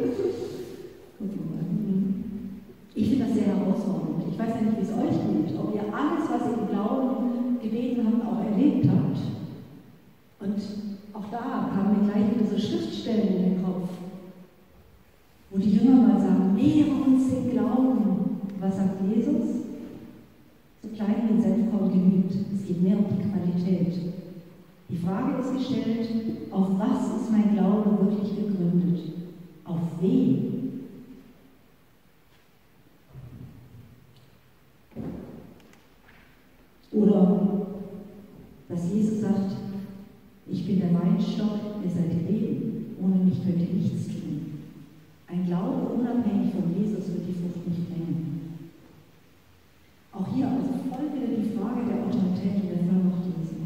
ich 3.00 3.08
finde 3.08 3.24
das 3.24 3.34
sehr 3.34 3.46
herausfordernd. 3.46 4.24
Ich 4.30 4.38
weiß 4.38 4.48
ja 4.48 4.60
nicht, 4.60 4.76
wie 4.76 4.82
es 4.82 4.92
euch 4.92 5.16
geht, 5.16 5.58
ob 5.58 5.74
ihr 5.74 5.94
alles, 5.94 6.28
was 6.28 6.48
ihr 6.48 6.58
im 6.58 6.68
Glauben 6.68 7.58
gelesen 7.62 8.06
habt, 8.06 8.26
auch 8.26 8.44
erlebt 8.44 8.88
habt. 8.88 9.18
Und 10.40 10.56
auch 11.14 11.30
da 11.30 11.70
kamen 11.72 12.04
mir 12.04 12.12
gleich 12.12 12.34
wieder 12.34 12.50
so 12.50 12.58
Schriftstellen 12.58 13.36
in 13.36 13.42
den 13.42 13.64
Kopf, 13.64 13.88
wo 15.50 15.58
die 15.58 15.70
Jünger 15.70 16.08
mal 16.08 16.20
sagen, 16.20 16.56
lehre 16.56 16.90
uns 16.90 17.30
den 17.30 17.50
Glauben. 17.50 18.40
Was 18.60 18.76
sagt 18.76 19.00
Jesus? 19.08 19.64
So 20.82 20.88
klein 20.94 21.28
wie 21.28 21.34
ein 21.34 21.42
Senfkorn 21.42 21.90
genügt. 21.90 22.34
Es 22.54 22.66
geht 22.66 22.82
mehr 22.82 22.98
um 22.98 23.04
die 23.08 23.28
Qualität. 23.28 23.94
Die 24.90 24.96
Frage 24.96 25.40
ist 25.40 25.54
gestellt, 25.54 26.08
auf 26.50 26.78
was 26.78 27.22
ist 27.22 27.30
mein 27.30 27.54
Glaube 27.54 27.98
wirklich 28.00 28.36
gegründet? 28.36 29.00
Auf 29.64 29.78
wen? 30.00 30.50
Oder 36.92 37.40
dass 38.68 38.92
Jesus 38.92 39.20
sagt, 39.20 39.56
ich 40.46 40.66
bin 40.66 40.80
der 40.80 40.94
Weinstock, 40.94 41.58
ihr 41.84 41.90
seid 41.90 42.28
Leben. 42.28 42.96
Ohne 43.02 43.16
mich 43.24 43.42
könnt 43.42 43.60
ihr 43.60 43.74
nichts 43.74 44.08
tun. 44.08 44.64
Ein 45.28 45.46
Glaube 45.46 45.94
unabhängig 45.94 46.52
von 46.52 46.74
Jesus 46.76 47.06
wird 47.08 47.28
die 47.28 47.34
Frucht 47.34 47.66
nicht 47.66 47.88
bringen. 47.88 48.68
Auch 50.12 50.26
hier 50.34 50.48
also 50.48 50.68
voll 50.90 51.14
wieder 51.14 51.32
die 51.34 51.56
Frage 51.56 51.86
der 51.86 52.04
Autorität 52.04 52.62
und 52.62 52.68
der 52.68 52.84
Vollmacht 52.84 53.24
Jesu. 53.26 53.56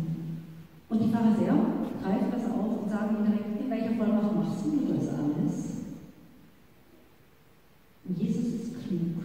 Und 0.89 1.03
die 1.03 1.09
Pharisäer 1.11 1.57
greifen 2.03 2.31
das 2.31 2.45
auf 2.51 2.83
und 2.83 2.91
sagen 2.91 3.17
ihm 3.17 3.25
direkt, 3.25 3.61
in 3.61 3.71
welcher 3.71 3.97
Du 4.65 4.95
das 4.95 5.09
alles? 5.09 5.75
Jesus 8.17 8.47
ist 8.47 8.73
klug. 8.83 9.25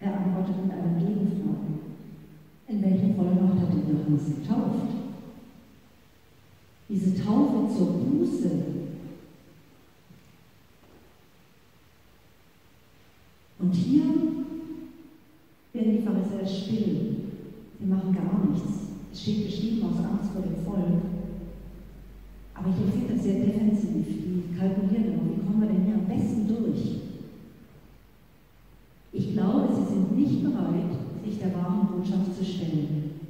Er 0.00 0.16
antwortet 0.16 0.64
mit 0.64 0.72
einer 0.72 0.98
Gegenfrage. 0.98 1.74
In 2.68 2.82
welcher 2.82 3.14
Vollmacht 3.14 3.60
hat 3.60 3.74
ihn 3.74 3.98
Johannes 3.98 4.36
getauft? 4.36 4.94
Diese 6.88 7.22
Taufe 7.22 7.74
zur 7.74 7.86
Buße 7.86 8.50
Und 13.64 13.74
hier 13.74 14.04
werden 15.72 15.96
die 15.96 16.02
Pharisäer 16.02 16.46
still. 16.46 17.16
Sie 17.78 17.86
machen 17.86 18.14
gar 18.14 18.46
nichts. 18.46 18.68
Es 19.10 19.22
steht 19.22 19.46
geschrieben 19.46 19.86
aus 19.86 20.04
Angst 20.04 20.32
vor 20.32 20.42
dem 20.42 20.62
Volk. 20.64 21.13
Aber 22.64 22.72
ich 22.72 22.80
empfinde 22.80 23.12
das 23.12 23.22
sehr 23.22 23.44
defensiv. 23.44 24.08
Die 24.08 24.56
kalkulieren 24.56 25.12
immer, 25.12 25.28
wie 25.28 25.44
kommen 25.44 25.60
wir 25.60 25.68
denn 25.68 25.84
hier 25.84 26.00
am 26.00 26.08
besten 26.08 26.48
durch? 26.48 26.96
Ich 29.12 29.32
glaube, 29.34 29.68
sie 29.68 29.84
sind 29.84 30.16
nicht 30.16 30.42
bereit, 30.42 30.96
sich 31.22 31.38
der 31.38 31.52
wahren 31.52 31.88
Botschaft 31.92 32.32
zu 32.32 32.42
stellen. 32.42 33.20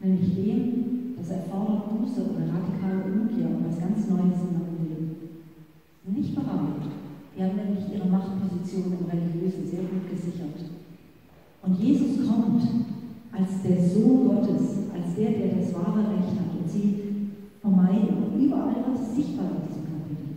Nämlich 0.00 0.34
dem, 0.34 1.12
das 1.18 1.28
erfordert 1.28 1.92
Buße 1.92 2.32
oder 2.32 2.48
radikale 2.48 3.12
Umkehr 3.12 3.44
und 3.44 3.68
was 3.68 3.78
ganz 3.78 4.08
Neues 4.08 4.40
in 4.40 4.56
meinem 4.56 4.88
Leben. 4.88 5.16
Sind 6.02 6.16
nicht 6.16 6.34
bereit. 6.34 6.88
Die 7.36 7.42
haben 7.44 7.56
nämlich 7.60 7.92
ihre 7.92 8.08
Machtposition 8.08 8.96
im 8.96 9.04
Religiösen 9.04 9.68
sehr 9.68 9.84
gut 9.84 10.08
gesichert. 10.08 10.64
Und 11.60 11.78
Jesus 11.78 12.26
kommt 12.26 12.64
als 13.36 13.62
der 13.62 13.84
Sohn 13.84 14.28
Gottes, 14.28 14.88
als 14.96 15.14
der, 15.14 15.28
der 15.28 15.60
das 15.60 15.74
wahre 15.74 16.08
Recht 16.08 16.40
hat 16.40 16.56
und 16.56 16.70
sie 16.70 17.09
vermeiden. 17.60 18.24
Und 18.24 18.40
überall 18.40 18.74
wird 18.74 18.98
es 18.98 19.14
sichtbar 19.14 19.46
in 19.46 19.68
diesem 19.68 19.84
Kapitel. 19.84 20.28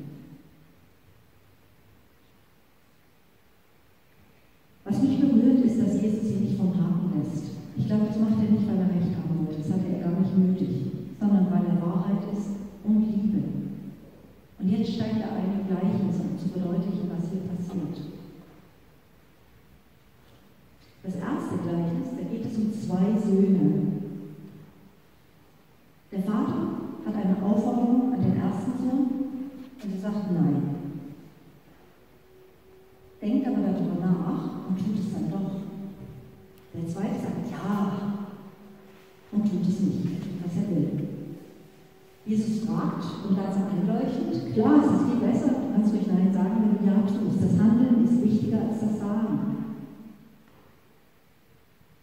Was 4.86 5.02
mich 5.02 5.20
berührt, 5.20 5.66
ist, 5.66 5.80
dass 5.82 6.02
Jesus 6.02 6.28
sie 6.28 6.44
nicht 6.44 6.58
vom 6.58 6.74
Haken 6.76 7.12
lässt. 7.18 7.52
Ich 7.78 7.88
glaube, 7.88 8.06
das 8.08 8.20
macht 8.20 8.44
er 8.44 8.52
nicht, 8.52 8.68
weil 8.68 8.80
er 8.80 8.94
Recht 8.94 9.16
haben 9.16 9.40
wollte. 9.40 9.62
Das 9.62 9.72
hat 9.72 9.82
er 9.88 10.00
gar 10.04 10.20
nicht 10.20 10.38
nötig, 10.38 10.70
sondern 11.20 11.48
weil 11.50 11.66
er 11.66 11.82
Wahrheit 11.82 12.24
ist 12.34 12.60
und 12.84 13.00
Liebe. 13.00 13.44
Und 14.60 14.70
jetzt 14.70 14.94
steigt 14.94 15.20
er 15.20 15.36
ein 15.36 15.68
Gleichnis, 15.68 16.20
um 16.20 16.38
zu 16.38 16.50
verdeutlichen, 16.50 17.10
was 17.10 17.30
hier 17.32 17.48
passiert. 17.48 18.14
Das 21.04 21.16
erste 21.16 21.58
Gleichnis, 21.58 22.16
da 22.16 22.24
geht 22.24 22.46
es 22.46 22.58
um 22.58 22.72
zwei 22.72 23.20
Söhne. 23.20 23.94
Der 26.14 26.22
Vater 26.22 26.84
hat 27.06 27.16
eine 27.16 27.44
Aufforderung 27.44 28.14
an 28.14 28.22
den 28.22 28.38
ersten 28.38 28.72
Sohn 28.78 29.10
und 29.84 29.94
er 29.94 30.00
sagt 30.00 30.32
Nein. 30.32 30.76
Denkt 33.22 33.48
aber 33.48 33.58
darüber 33.58 34.00
nach 34.00 34.68
und 34.70 34.78
tut 34.78 35.00
es 35.00 35.12
dann 35.12 35.32
doch. 35.32 35.52
Der 36.74 36.88
zweite 36.88 37.20
sagt 37.20 37.52
Ja 37.52 38.26
und 39.32 39.42
tut 39.44 39.62
es 39.68 39.80
nicht, 39.80 40.06
was 40.46 40.56
er 40.56 40.70
will. 40.70 41.08
Jesus 42.26 42.64
fragt 42.64 43.04
und 43.28 43.36
ganz 43.36 43.56
einleuchtend, 43.58 44.54
klar, 44.54 44.80
es 44.80 44.92
ist 44.92 45.12
viel 45.12 45.20
besser, 45.20 45.60
du 45.60 45.74
kannst 45.74 45.94
Nein 45.94 46.32
sagen, 46.32 46.64
wenn 46.64 46.80
du 46.80 46.86
Ja 46.88 47.02
tust. 47.04 47.44
Das 47.44 47.60
Handeln 47.60 48.06
ist 48.06 48.24
wichtiger 48.24 48.62
als 48.62 48.80
das 48.80 49.00
Sagen. 49.00 49.40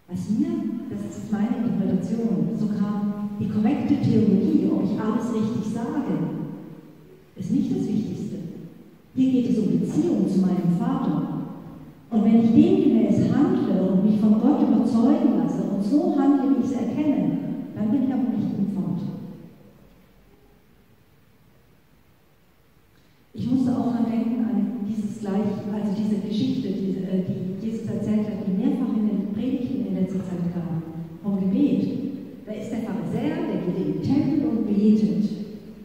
Was 0.09 0.29
mir, 0.29 0.51
das 0.91 1.17
ist 1.17 1.33
meine 1.33 1.57
Interpretation, 1.65 2.51
sogar 2.59 3.31
die 3.41 3.49
korrekte 3.49 3.97
Theologie, 4.01 4.69
ob 4.71 4.85
ich 4.85 5.01
alles 5.01 5.33
richtig 5.33 5.73
sage, 5.73 6.13
ist 7.37 7.51
nicht 7.53 7.71
das 7.71 7.89
Wichtigste. 7.89 8.37
Hier 9.15 9.33
geht 9.33 9.51
es 9.51 9.59
um 9.59 9.81
Beziehung 9.81 10.29
zu 10.29 10.41
meinem 10.41 10.77
Vater. 10.79 11.23
Und 12.11 12.25
wenn 12.25 12.45
ich 12.45 12.51
demgemäß 12.53 13.33
handle 13.33 13.83
und 13.83 14.05
mich 14.05 14.21
von 14.21 14.41
Gott 14.41 14.63
überzeugen 14.63 15.39
lasse 15.39 15.63
und 15.63 15.83
so 15.83 16.15
handle, 16.19 16.57
wie 16.57 16.61
ich 16.61 16.67
es 16.67 16.73
erkenne, 16.73 17.39
dann 17.75 17.91
bin 17.91 18.05
ich 18.05 18.13
auch 18.13 18.37
nicht 18.37 18.59
im 18.59 18.75
Vater. 18.75 19.21
Ich 23.33 23.51
musste 23.51 23.71
auch 23.73 23.79
daran 23.91 24.11
denken, 24.11 24.45
an 24.45 24.87
dieses 24.87 25.19
gleich, 25.19 25.51
also 25.75 25.91
diese 25.97 26.23
Geschichte, 26.23 26.69
die, 26.69 27.03
äh, 27.03 27.25
die 27.27 27.67
Jesus 27.67 27.89
erzählt 27.89 28.27
hat, 28.27 28.47
die 28.47 28.57
mehrfach 28.63 28.95
in 28.97 29.09
den 29.09 29.35
Predigten 29.35 29.87
in 29.87 29.95
letzter 29.95 30.21
Zeit 30.21 30.55
kam, 30.55 30.83
vom 31.23 31.41
Gebet. 31.41 32.47
Da 32.47 32.53
ist 32.53 32.71
der 32.71 32.87
Pharisäer, 32.87 33.51
der 33.51 33.61
geht 33.67 33.87
in 33.87 33.93
den 33.93 34.03
Tempel 34.03 34.49
und 34.49 34.67
betet. 34.67 35.25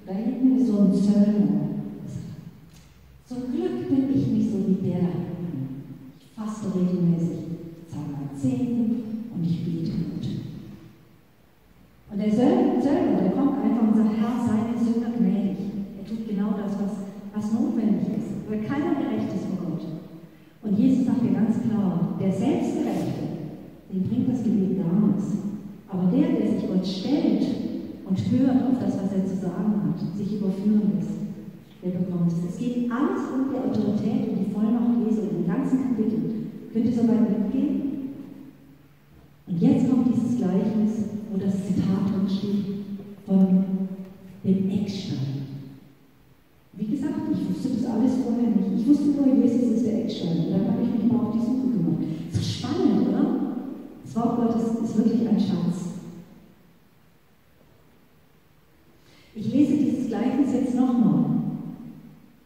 Da 0.06 0.14
hinten 0.14 0.58
ist 0.58 0.68
so 0.68 0.80
ein 0.80 0.94
Zöllner. 0.94 1.62
Zum 3.26 3.52
Glück 3.52 3.90
bin 3.90 4.10
ich 4.14 4.28
nicht 4.28 4.52
so 4.52 4.58
wie 4.68 4.88
der 4.88 5.02
da 5.02 5.10
hinten. 5.18 5.82
Ich 6.20 6.30
faste 6.36 6.68
regelmäßig, 6.78 7.42
zahle 7.90 8.14
mein 8.14 8.38
Zehnten 8.38 9.32
und 9.34 9.44
ich 9.44 9.66
bete 9.66 9.92
gut. 9.92 10.26
Und 12.12 12.22
der 12.22 12.32
Zöllner, 12.32 13.22
der 13.22 13.32
kommt 13.32 13.64
einfach 13.64 13.88
und 13.90 13.98
sagt, 13.98 14.18
Herr, 14.18 14.46
sei 14.46 14.72
mir 14.72 14.78
Sünder 14.78 15.10
gnädig. 15.18 15.58
Er 15.98 16.06
tut 16.08 16.30
genau 16.30 16.54
das, 16.54 16.72
was 16.80 17.06
was 17.36 17.52
notwendig 17.52 18.16
ist, 18.18 18.50
weil 18.50 18.64
keiner 18.64 18.96
gerecht 18.96 19.28
ist 19.36 19.46
vor 19.46 19.68
Gott. 19.68 19.84
Und 20.64 20.80
Jesus 20.80 21.06
sagt 21.06 21.22
dir 21.22 21.34
ganz 21.34 21.62
klar, 21.62 22.18
der 22.20 22.32
Selbstgerechte, 22.32 23.52
dem 23.92 24.04
bringt 24.04 24.30
das 24.30 24.35
Gebet 24.46 24.78
nichts. 24.78 25.38
Aber 25.90 26.12
der, 26.12 26.38
der 26.38 26.48
sich 26.52 26.68
Gott 26.68 26.86
stellt 26.86 27.46
und 28.06 28.18
hört 28.32 28.64
auf 28.64 28.80
das, 28.80 28.98
was 29.02 29.14
er 29.14 29.26
zu 29.26 29.36
sagen 29.36 29.82
hat, 29.84 30.18
sich 30.18 30.38
überführen 30.38 30.92
lässt, 30.96 31.20
der 31.84 32.00
bekommt 32.00 32.32
es. 32.32 32.54
Es 32.54 32.58
geht 32.58 32.92
alles 32.92 33.22
um 33.34 33.50
die 33.50 33.58
Autorität 33.58 34.30
und 34.30 34.40
die 34.40 34.52
Vollmacht 34.52 35.02
Jesu 35.06 35.28
den 35.28 35.48
ganzen 35.48 35.84
Kapiteln. 35.84 36.52
Könnt 36.72 36.86
ihr 36.86 36.94
so 36.94 37.08
weit 37.08 37.30
mitgehen? 37.30 37.82
Und 39.48 39.62
jetzt 39.62 39.90
kommt 39.90 40.08
dieses 40.14 40.38
Gleichnis, 40.38 41.06
wo 41.32 41.38
das 41.38 41.66
Zitat 41.66 42.10
drin 42.10 42.28
steht 42.28 42.66
von 43.26 43.66
dem 44.44 44.70
Eckstein. 44.70 45.46
Wie 46.74 46.88
gesagt, 46.88 47.16
ich 47.32 47.50
wusste 47.50 47.70
das 47.70 47.92
alles 47.92 48.12
vorher 48.24 48.50
nicht. 48.50 48.82
Ich 48.82 48.88
wusste 48.88 49.06
nur, 49.06 49.34
Jesus 49.36 49.78
ist 49.78 49.86
der 49.86 50.04
Eckstein. 50.04 50.46
Und 50.46 50.52
dann 50.52 50.68
habe 50.68 50.82
ich 50.84 51.04
mich 51.04 51.12
mal 51.12 51.28
auf 51.28 51.34
die 51.34 51.40
Suche 51.40 51.72
gemacht. 51.72 52.04
Ist 52.34 52.54
spannend, 52.54 53.08
oder? 53.08 53.45
Das 54.06 54.16
Wort 54.16 54.38
Gottes 54.38 54.80
ist 54.84 54.98
wirklich 54.98 55.28
ein 55.28 55.40
Schatz. 55.40 55.96
Ich 59.34 59.52
lese 59.52 59.78
dieses 59.78 60.08
Gleichnis 60.08 60.54
jetzt 60.54 60.76
nochmal 60.76 61.26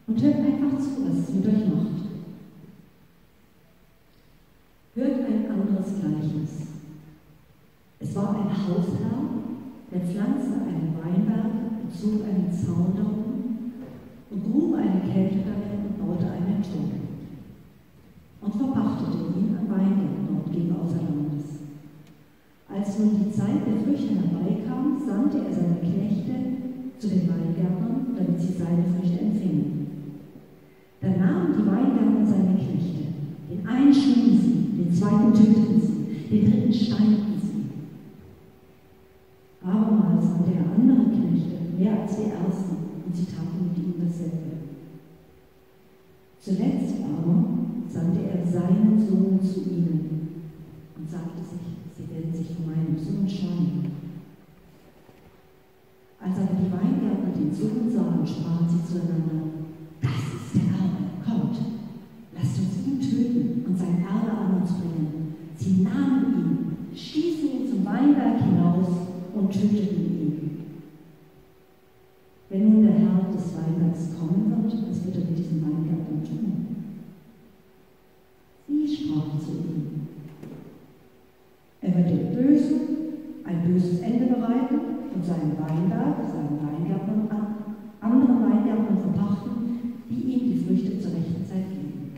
und 0.06 0.22
hört 0.22 0.36
einfach 0.36 0.78
zu, 0.78 1.06
was 1.06 1.28
es 1.28 1.34
mit 1.34 1.46
euch 1.46 1.66
macht. 1.66 2.00
Hört 4.94 5.24
ein 5.26 5.50
anderes 5.50 6.00
Gleichnis. 6.00 6.50
Es 8.00 8.16
war 8.16 8.30
ein 8.34 8.50
Hausherr, 8.50 9.20
der 9.92 10.00
pflanzte 10.00 10.54
einen 10.54 10.96
Weinberg 11.00 11.52
und 11.82 11.94
zog 11.94 12.24
einen 12.24 12.50
Zaun 12.50 12.94
darum 12.96 13.72
und 14.30 14.52
grub 14.52 14.74
eine 14.74 15.12
Kälte 15.12 15.44
darin 15.44 15.86
und 15.86 15.98
baute 15.98 16.32
einen 16.32 16.62
Turm 16.62 16.90
und 18.40 18.54
verpachtete 18.54 19.18
ihn 19.38 19.56
an 19.56 19.70
Weingärtner 19.70 20.44
und 20.44 20.52
ging 20.52 20.74
außer 20.74 20.96
Landes. 20.96 21.29
Als 22.80 22.98
nun 22.98 23.10
die 23.22 23.30
Zeit 23.30 23.60
der 23.66 23.76
Früchte 23.84 24.14
herbeikam, 24.14 24.96
sandte 25.06 25.36
er 25.44 25.52
seine 25.52 25.80
Knechte 25.84 26.32
zu 26.98 27.08
den 27.08 27.28
Weingärtnern, 27.28 28.16
damit 28.16 28.40
sie 28.40 28.54
seine 28.54 28.84
Früchte 28.88 29.20
empfingen. 29.20 29.86
Da 31.02 31.08
nahmen 31.10 31.52
die 31.58 31.66
Weingärtner 31.66 32.24
seine 32.24 32.56
Knechte. 32.56 33.04
Den 33.50 33.66
einen 33.68 33.92
schlugen 33.92 34.40
sie, 34.40 34.82
den 34.82 34.94
zweiten 34.94 35.34
töteten 35.34 35.78
sie, 35.78 36.28
den 36.30 36.50
dritten 36.50 36.72
steinigten 36.72 37.38
sie. 37.38 37.68
Abermals 39.62 40.24
sandte 40.24 40.52
er 40.56 40.72
andere 40.74 41.10
Knechte, 41.10 41.56
mehr 41.76 42.00
als 42.00 42.16
die 42.16 42.30
ersten, 42.32 42.76
und 43.04 43.14
sie 43.14 43.26
taten 43.26 43.60
mit 43.68 43.76
ihm 43.76 43.92
dasselbe. 44.00 44.56
Zuletzt 46.40 46.94
aber 47.04 47.44
sandte 47.92 48.20
er 48.24 48.50
seinen 48.50 48.98
Sohn 49.06 49.38
zu 49.42 49.68
ihnen 49.68 50.30
und 50.96 51.10
sagte 51.10 51.40
sich, 51.40 51.79
sie 52.00 52.14
werden 52.14 52.32
sich 52.32 52.56
von 52.56 52.66
meinem 52.66 52.98
Sohn 52.98 53.28
scheiden. 53.28 53.92
Als 56.20 56.36
aber 56.36 56.56
die 56.60 56.72
Weingärtner 56.72 57.32
den 57.34 57.52
Sohn 57.52 57.90
sahen, 57.90 58.26
sprachen 58.26 58.68
sie 58.68 58.84
zueinander, 58.84 59.68
das 60.00 60.34
ist 60.34 60.54
der 60.54 60.68
Erbe, 60.72 61.20
kommt, 61.24 61.58
lasst 62.34 62.58
uns 62.58 62.86
ihn 62.86 63.00
töten 63.00 63.64
und 63.66 63.78
sein 63.78 64.04
Erbe 64.04 64.30
an 64.30 64.60
uns 64.60 64.72
bringen. 64.72 65.34
Sie 65.56 65.82
nahmen 65.82 66.34
ihn, 66.34 66.96
stießen 66.96 67.50
ihn 67.50 67.68
zum 67.68 67.84
Weinberg 67.84 68.38
hinaus 68.42 68.88
und 69.34 69.50
töteten 69.50 70.20
ihn. 70.20 70.50
Wenn 72.48 72.72
nun 72.72 72.82
der 72.82 72.94
Herr 72.94 73.32
des 73.32 73.54
Weinbergs 73.56 74.18
kommen 74.18 74.50
wird, 74.50 74.88
was 74.88 75.04
wird 75.04 75.16
er 75.16 75.24
mit 75.30 75.38
diesem 75.38 75.62
Weingärtner 75.62 76.24
tun? 76.24 76.76
Sie 78.68 78.96
sprachen 78.96 79.40
zu 79.40 79.50
ihm. 79.52 79.99
Wird 82.00 82.10
dem 82.12 82.34
Bösen 82.34 82.80
ein 83.44 83.62
böses 83.66 84.00
Ende 84.00 84.26
bereiten 84.26 84.80
und 85.14 85.22
seinen 85.22 85.58
Weinberg, 85.58 86.16
seinen 86.32 86.58
Weingärtnern, 86.58 87.28
anderen 88.00 88.42
Weingärtnern 88.42 88.98
verpachten, 88.98 89.50
die 90.08 90.22
ihm 90.22 90.50
die 90.50 90.64
Früchte 90.64 90.98
zur 90.98 91.12
rechten 91.12 91.44
Zeit 91.44 91.68
geben. 91.68 92.12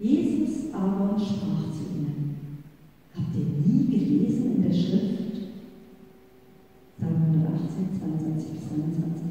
Jesus 0.00 0.74
aber 0.74 1.16
sprach 1.16 1.70
zu 1.70 1.94
ihnen, 1.94 2.38
habt 3.14 3.36
ihr 3.36 3.70
nie 3.70 3.86
gelesen 3.86 4.56
in 4.56 4.62
der 4.62 4.74
Schrift, 4.74 5.52
Psalm 6.98 7.14
118, 7.34 8.00
22 8.00 8.50
bis 8.50 8.68
23, 8.68 9.22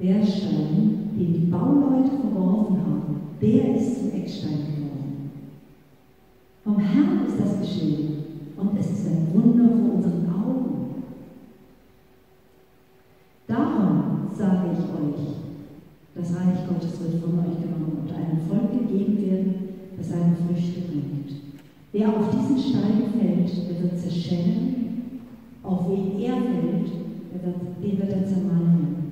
der 0.00 0.26
Stein, 0.26 1.08
den 1.16 1.32
die 1.32 1.50
Bauleute 1.50 2.10
verworfen 2.10 2.76
haben, 2.84 3.20
der 3.40 3.76
ist 3.76 4.00
zum 4.00 4.12
Eckstein 4.12 4.58
geworden. 4.66 5.11
Vom 6.64 6.78
Herrn 6.78 7.26
ist 7.26 7.40
das 7.40 7.58
geschehen 7.58 8.24
und 8.56 8.78
es 8.78 8.92
ist 8.92 9.08
ein 9.08 9.34
Wunder 9.34 9.68
vor 9.78 9.94
unseren 9.96 10.30
Augen. 10.30 10.94
Darum 13.48 14.28
sage 14.32 14.70
ich 14.72 14.78
euch, 14.78 15.36
das 16.14 16.36
Reich 16.36 16.68
Gottes 16.68 17.00
wird 17.00 17.20
von 17.20 17.40
euch 17.40 17.60
genommen 17.60 17.98
und 18.02 18.12
einem 18.12 18.38
Volk 18.46 18.70
gegeben 18.70 19.20
werden, 19.20 19.54
das 19.96 20.10
seine 20.10 20.36
Früchte 20.36 20.82
bringt. 20.82 21.32
Wer 21.90 22.08
auf 22.08 22.30
diesen 22.30 22.58
Stein 22.58 23.10
fällt, 23.18 23.68
der 23.68 23.82
wird 23.82 23.98
zerschellen, 23.98 25.20
auf 25.64 25.88
wen 25.88 26.20
er 26.20 26.36
fällt, 26.36 26.92
der 27.32 27.42
wird, 27.42 27.56
den 27.82 27.98
wird 27.98 28.12
er 28.12 28.24
zermalmen. 28.24 29.02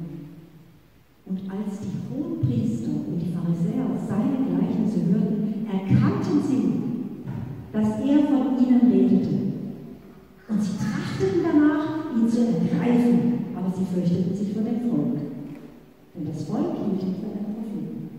Und 1.26 1.40
als 1.50 1.80
die 1.80 2.14
Hohenpriester 2.14 2.90
und 3.08 3.18
die 3.18 3.32
Pharisäer 3.32 3.86
seine 4.06 4.46
Gleichnisse 4.46 5.04
hörten, 5.06 5.66
erkannten 5.66 6.42
sie, 6.42 6.89
dass 7.72 8.00
er 8.00 8.26
von 8.26 8.58
ihnen 8.58 8.90
redete. 8.90 9.36
Und 10.48 10.62
sie 10.62 10.76
trachteten 10.76 11.42
danach, 11.44 12.16
ihn 12.16 12.28
zu 12.28 12.40
ergreifen, 12.46 13.44
aber 13.54 13.72
sie 13.76 13.84
fürchteten 13.84 14.34
sich 14.34 14.52
vor 14.52 14.62
dem 14.62 14.90
Volk. 14.90 15.18
Denn 16.14 16.26
das 16.26 16.42
Volk 16.44 16.74
hielt 16.76 17.02
ihn 17.02 17.14
für 17.14 17.30
einen 17.30 17.54
Propheten. 17.54 18.10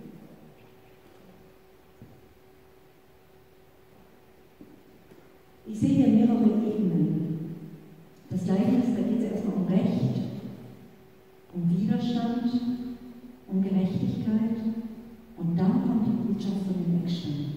Ich 5.68 5.80
sehe 5.80 5.90
hier 5.90 6.08
mehrere 6.08 6.44
Ebenen. 6.44 7.56
Das 8.30 8.46
Gleichnis, 8.46 8.96
da 8.96 9.02
geht 9.02 9.20
es 9.20 9.32
erstmal 9.32 9.56
um 9.58 9.66
Recht, 9.68 10.22
um 11.54 11.70
Widerstand, 11.70 12.62
um 13.50 13.62
Gerechtigkeit 13.62 14.56
und 15.38 15.58
dann 15.58 15.82
kommt 15.82 16.08
die 16.08 16.34
Botschaft 16.34 16.66
von 16.66 16.76
den 16.82 17.04
Ecksteinen. 17.04 17.52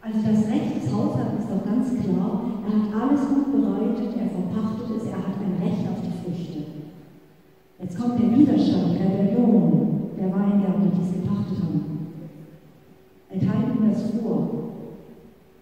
Also 0.00 0.18
das 0.18 0.48
Recht 0.48 0.82
des 0.82 0.92
Haushalts 0.92 1.44
ist 1.44 1.50
doch 1.50 1.64
klar, 2.00 2.42
er 2.64 2.72
hat 2.72 3.02
alles 3.02 3.28
gut 3.28 3.52
bereitet, 3.52 4.14
er 4.16 4.30
verpachtet 4.30 4.96
es, 4.96 5.04
er 5.08 5.18
hat 5.18 5.36
ein 5.40 5.60
Recht 5.60 5.88
auf 5.88 6.00
die 6.00 6.16
Früchte. 6.22 6.58
Jetzt 7.80 7.98
kommt 7.98 8.20
der 8.20 8.30
Widerstand, 8.38 8.98
Rebellion 8.98 10.10
der 10.16 10.32
Weingärtner, 10.32 10.92
die 10.94 11.02
es 11.02 11.12
gepachtet 11.14 11.58
haben. 11.62 11.82
Enthalten 13.28 13.88
das 13.88 14.10
vor. 14.20 14.48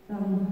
Sagen, 0.08 0.46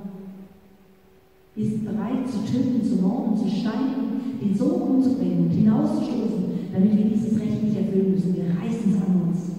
wir 1.55 1.65
sind 1.67 1.85
bereit 1.85 2.27
zu 2.27 2.39
töten, 2.45 2.83
zu 2.83 3.03
morden, 3.03 3.37
zu 3.37 3.49
steinigen, 3.49 4.41
den 4.41 4.55
Sohn 4.55 4.81
umzubringen 4.81 5.47
und 5.47 5.51
hinauszustoßen, 5.51 6.71
damit 6.73 6.97
wir 6.97 7.05
dieses 7.05 7.39
Recht 7.41 7.63
nicht 7.63 7.77
erfüllen 7.77 8.13
müssen. 8.13 8.37
Wir 8.37 8.45
reißen 8.45 8.93
es 8.93 8.97
an 8.97 9.29
uns. 9.29 9.51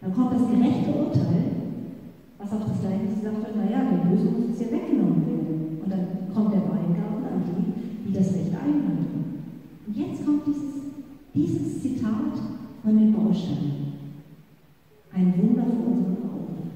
Dann 0.00 0.14
kommt 0.14 0.32
das 0.32 0.48
gerechte 0.48 0.90
Urteil 0.90 1.53
was 2.44 2.60
auch 2.60 2.68
das 2.68 2.80
Gleiche 2.80 3.22
wird, 3.22 3.56
naja, 3.56 3.84
der 3.90 4.08
Böse 4.08 4.30
muss 4.30 4.48
jetzt 4.48 4.58
hier 4.58 4.72
weggenommen 4.72 5.26
werden. 5.26 5.78
Und 5.82 5.90
dann 5.90 6.06
kommt 6.32 6.52
der 6.52 6.60
Weingarten 6.60 7.24
an 7.24 7.42
die, 7.46 8.08
die 8.08 8.12
das 8.12 8.34
Recht 8.34 8.52
einhalten. 8.52 9.42
Und 9.86 9.96
jetzt 9.96 10.24
kommt 10.24 10.46
dieses, 10.46 10.74
dieses 11.34 11.82
Zitat 11.82 12.36
von 12.82 12.98
den 12.98 13.12
Bausteinen. 13.14 13.94
Ein 15.12 15.34
Wunder 15.38 15.64
vor 15.64 15.92
unseren 15.92 16.28
Augen. 16.28 16.70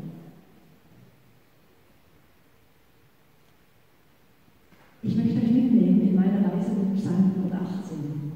Ich 5.02 5.16
möchte 5.16 5.38
euch 5.38 5.52
mitnehmen 5.52 6.09
in 6.09 6.14
meine 6.14 6.38
Reise 6.38 6.70
mit 6.72 6.96
Psalm 6.96 7.33
118. 7.44 8.33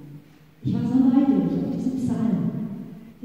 Ich 0.65 0.75
war 0.75 0.83
so 0.83 0.95
neugierig 0.97 1.65
auf 1.65 1.77
diesen 1.77 1.97
Psalm. 1.97 2.51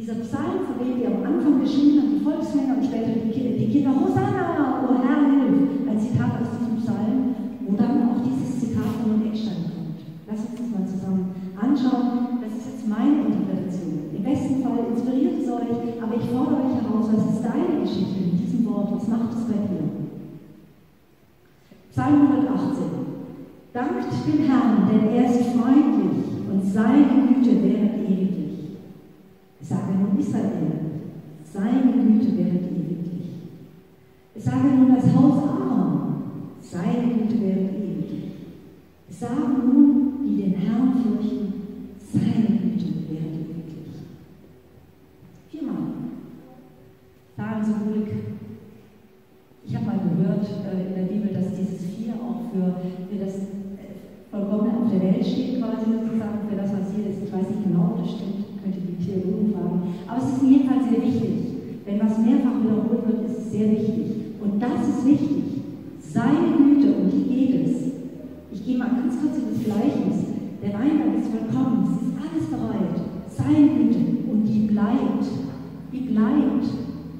Dieser 0.08 0.24
Psalm, 0.24 0.64
von 0.64 0.80
dem 0.80 1.04
wir 1.04 1.12
am 1.12 1.20
Anfang 1.20 1.60
geschrieben 1.60 2.00
haben, 2.00 2.16
die 2.16 2.24
Volksmänner 2.24 2.80
und 2.80 2.86
später 2.88 3.12
die, 3.12 3.28
die 3.28 3.68
Kinder, 3.68 3.92
Hosanna, 3.92 4.88
o 4.88 5.04
Herr, 5.04 5.20
hilf, 5.28 5.84
ein 5.84 6.00
Zitat 6.00 6.32
aus 6.40 6.48
diesem 6.56 6.80
Psalm, 6.80 7.36
wo 7.68 7.76
dann 7.76 8.08
auch 8.08 8.24
dieses 8.24 8.56
Zitat 8.56 8.88
von 9.04 9.20
den 9.20 9.28
Eckstein 9.28 9.68
kommt. 9.68 10.00
Lass 10.32 10.48
uns 10.48 10.56
das 10.56 10.72
mal 10.72 10.88
zusammen 10.88 11.36
anschauen. 11.60 12.40
Das 12.40 12.56
ist 12.56 12.72
jetzt 12.72 12.88
meine 12.88 13.20
Interpretation. 13.20 14.08
Im 14.16 14.24
besten 14.24 14.64
Fall 14.64 14.80
inspiriert 14.96 15.44
es 15.44 15.52
euch, 15.52 16.00
aber 16.00 16.16
ich 16.16 16.28
fordere 16.32 16.64
euch 16.64 16.76
heraus, 16.80 17.12
was 17.12 17.28
ist 17.28 17.44
deine 17.44 17.84
Geschichte 17.84 18.32
mit 18.32 18.40
diesem 18.40 18.64
Wort? 18.64 18.88
Was 18.96 19.12
macht 19.12 19.36
es 19.36 19.44
bei 19.44 19.60
dir? 19.60 19.92
Psalm 21.92 22.32
118. 22.32 23.28
Dankt 23.76 24.08
dem 24.08 24.40
Herrn, 24.48 24.88
denn 24.88 25.20
er 25.20 25.28
ist 25.28 25.52
freundlich 25.52 26.32
und 26.48 26.64
seine 26.64 27.28
Güte 27.28 27.60
währet 27.60 28.08
ewiglich. 28.08 28.37
Sage 29.68 29.92
nun 30.00 30.18
Israel, 30.18 30.72
seine 31.44 31.92
Güte 31.92 32.38
wäre 32.38 32.56
ewiglich. 32.56 33.52
Ich 34.34 34.42
sage 34.42 34.68
nun 34.70 34.96
das 34.96 35.14
Haus 35.14 35.44
Aaron, 35.44 36.24
seine 36.62 37.14
Güte 37.14 37.42
wäre 37.42 37.60
ewiglich. 37.60 38.32
Ich 39.10 39.18
sage 39.18 39.42
nun, 39.42 40.24
die 40.24 40.42
den 40.42 40.54
Herrn 40.54 40.94
fürchten, 40.94 41.54
seine 42.00 42.48
Güte 42.48 43.12
wäre 43.12 43.28
ewiglich. 43.28 44.08
Viermal. 45.52 45.76
Sagen 47.36 47.66
Sie 47.66 47.92
ruhig, 47.92 48.08
ich 49.68 49.76
habe 49.76 49.86
mal 49.86 50.00
gehört 50.00 50.48
äh, 50.48 50.88
in 50.88 50.96
der 50.96 51.14
Bibel, 51.14 51.34
dass 51.34 51.60
dieses 51.60 51.88
Vier 51.88 52.14
auch 52.14 52.40
für, 52.54 52.80
für 53.10 53.26
das 53.26 53.36
äh, 53.36 54.32
Vollkommene 54.32 54.78
auf 54.78 54.92
der 54.94 55.02
Welt 55.02 55.26
steht, 55.26 55.60
quasi 55.60 55.92
sozusagen, 55.92 56.48
für 56.50 56.56
das, 56.56 56.72
was 56.72 56.96
hier 56.96 57.10
ist. 57.10 57.24
Ich 57.26 57.34
weiß 57.34 57.50
nicht 57.50 57.64
genau, 57.66 57.96
ob 57.96 57.98
das 58.00 58.12
stimmt 58.16 58.47
könnte 58.62 58.80
die 58.80 59.04
Theologen 59.04 59.54
fragen. 59.54 59.82
Aber 60.08 60.18
es 60.22 60.34
ist 60.34 60.44
in 60.44 60.52
jedem 60.52 60.68
Fall 60.68 60.84
sehr 60.90 61.02
wichtig. 61.02 61.34
Wenn 61.86 62.00
was 62.00 62.18
mehrfach 62.20 62.60
wiederholt 62.62 63.08
wird, 63.08 63.26
ist 63.30 63.40
es 63.40 63.52
sehr 63.52 63.72
wichtig. 63.72 64.36
Und 64.42 64.62
das 64.62 64.88
ist 64.88 65.06
wichtig. 65.06 65.44
Seine 66.02 66.58
Güte, 66.58 66.96
um 66.98 67.10
die 67.10 67.24
geht 67.30 67.66
es. 67.66 67.78
Ich 68.52 68.66
gehe 68.66 68.78
mal 68.78 68.90
ganz 68.90 69.16
kurz 69.22 69.38
in 69.38 69.54
das 69.54 69.64
Gleichnis. 69.64 70.34
Der 70.62 70.74
Weinberg 70.74 71.16
ist 71.20 71.32
vollkommen, 71.32 71.86
es 71.86 72.02
ist 72.02 72.16
alles 72.18 72.46
bereit. 72.50 72.98
Seine 73.30 73.68
Güte, 73.70 74.00
und 74.30 74.44
die 74.44 74.68
bleibt. 74.68 75.26
Die 75.94 76.12
bleibt. 76.12 76.66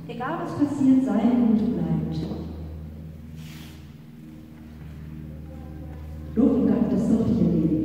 Egal 0.08 0.40
was 0.44 0.54
passiert, 0.56 1.04
seine 1.06 1.48
Güte 1.48 1.72
bleibt. 1.72 1.88
Lob 6.36 6.56
und 6.56 6.68
Dank, 6.68 6.90
das 6.92 7.08
durfte 7.10 7.32
ich 7.32 7.40
erleben. 7.40 7.77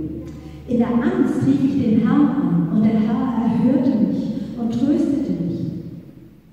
In 0.69 0.79
der 0.79 0.89
Angst 0.89 1.47
rief 1.47 1.65
ich 1.65 1.83
den 1.83 2.07
Herrn 2.07 2.29
an 2.29 2.69
und 2.73 2.83
der 2.85 3.01
Herr 3.01 3.45
erhörte 3.45 3.99
mich 3.99 4.59
und 4.59 4.73
tröstete 4.73 5.33
mich. 5.33 5.59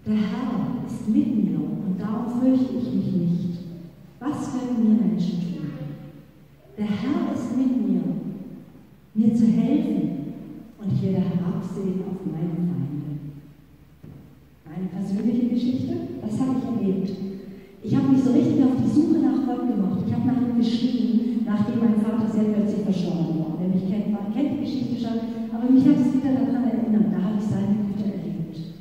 Der 0.06 0.16
Herr 0.16 0.84
ist 0.88 1.08
mit 1.08 1.28
mir 1.36 1.60
und 1.60 1.96
darum 2.00 2.42
fürchte 2.42 2.74
ich 2.78 2.94
mich 2.94 3.14
nicht. 3.14 3.60
Was 4.20 4.52
können 4.52 4.84
mir 4.84 5.06
Menschen 5.06 5.40
tun? 5.40 5.70
Der 6.78 6.86
Herr 6.86 7.34
ist 7.34 7.56
mit 7.56 7.88
mir, 7.88 8.02
mir 9.14 9.36
zu 9.36 9.46
helfen 9.46 10.10
und 10.82 10.94
ich 10.94 11.04
werde 11.04 11.22
herabsehen 11.22 12.02
auf 12.10 12.26
meine 12.26 12.56
Feinde. 12.56 13.20
Meine 14.66 14.88
persönliche 14.88 15.54
Geschichte, 15.54 15.94
das 16.22 16.40
habe 16.40 16.56
ich 16.58 16.88
erlebt. 16.88 17.12
Ich 17.84 17.96
habe 17.96 18.10
mich 18.10 18.24
so 18.24 18.32
richtig 18.32 18.64
auf 18.64 18.82
die 18.84 18.90
Suche 18.90 19.20
nach 19.20 19.46
Gott 19.46 19.68
gemacht. 19.68 20.00
Ich 20.08 20.14
habe 20.14 20.28
nach 20.28 20.42
ihm 20.42 20.58
geschrien, 20.58 21.29
nachdem 21.50 21.82
mein 21.82 21.98
Vater 21.98 22.30
sehr 22.30 22.54
plötzlich 22.54 22.86
verstorben 22.86 23.42
war. 23.42 23.58
Wer 23.58 23.74
mich 23.74 23.90
kennt, 23.90 24.14
man 24.14 24.30
kennt 24.30 24.54
die 24.54 24.62
Geschichte 24.62 25.02
schon, 25.02 25.18
aber 25.50 25.66
mich 25.66 25.82
hat 25.82 25.98
es 25.98 26.14
wieder 26.14 26.38
daran 26.38 26.70
erinnert, 26.70 27.10
da 27.10 27.18
habe 27.26 27.42
ich 27.42 27.48
seine 27.50 27.90
Güte 27.90 28.06
erlebt. 28.06 28.78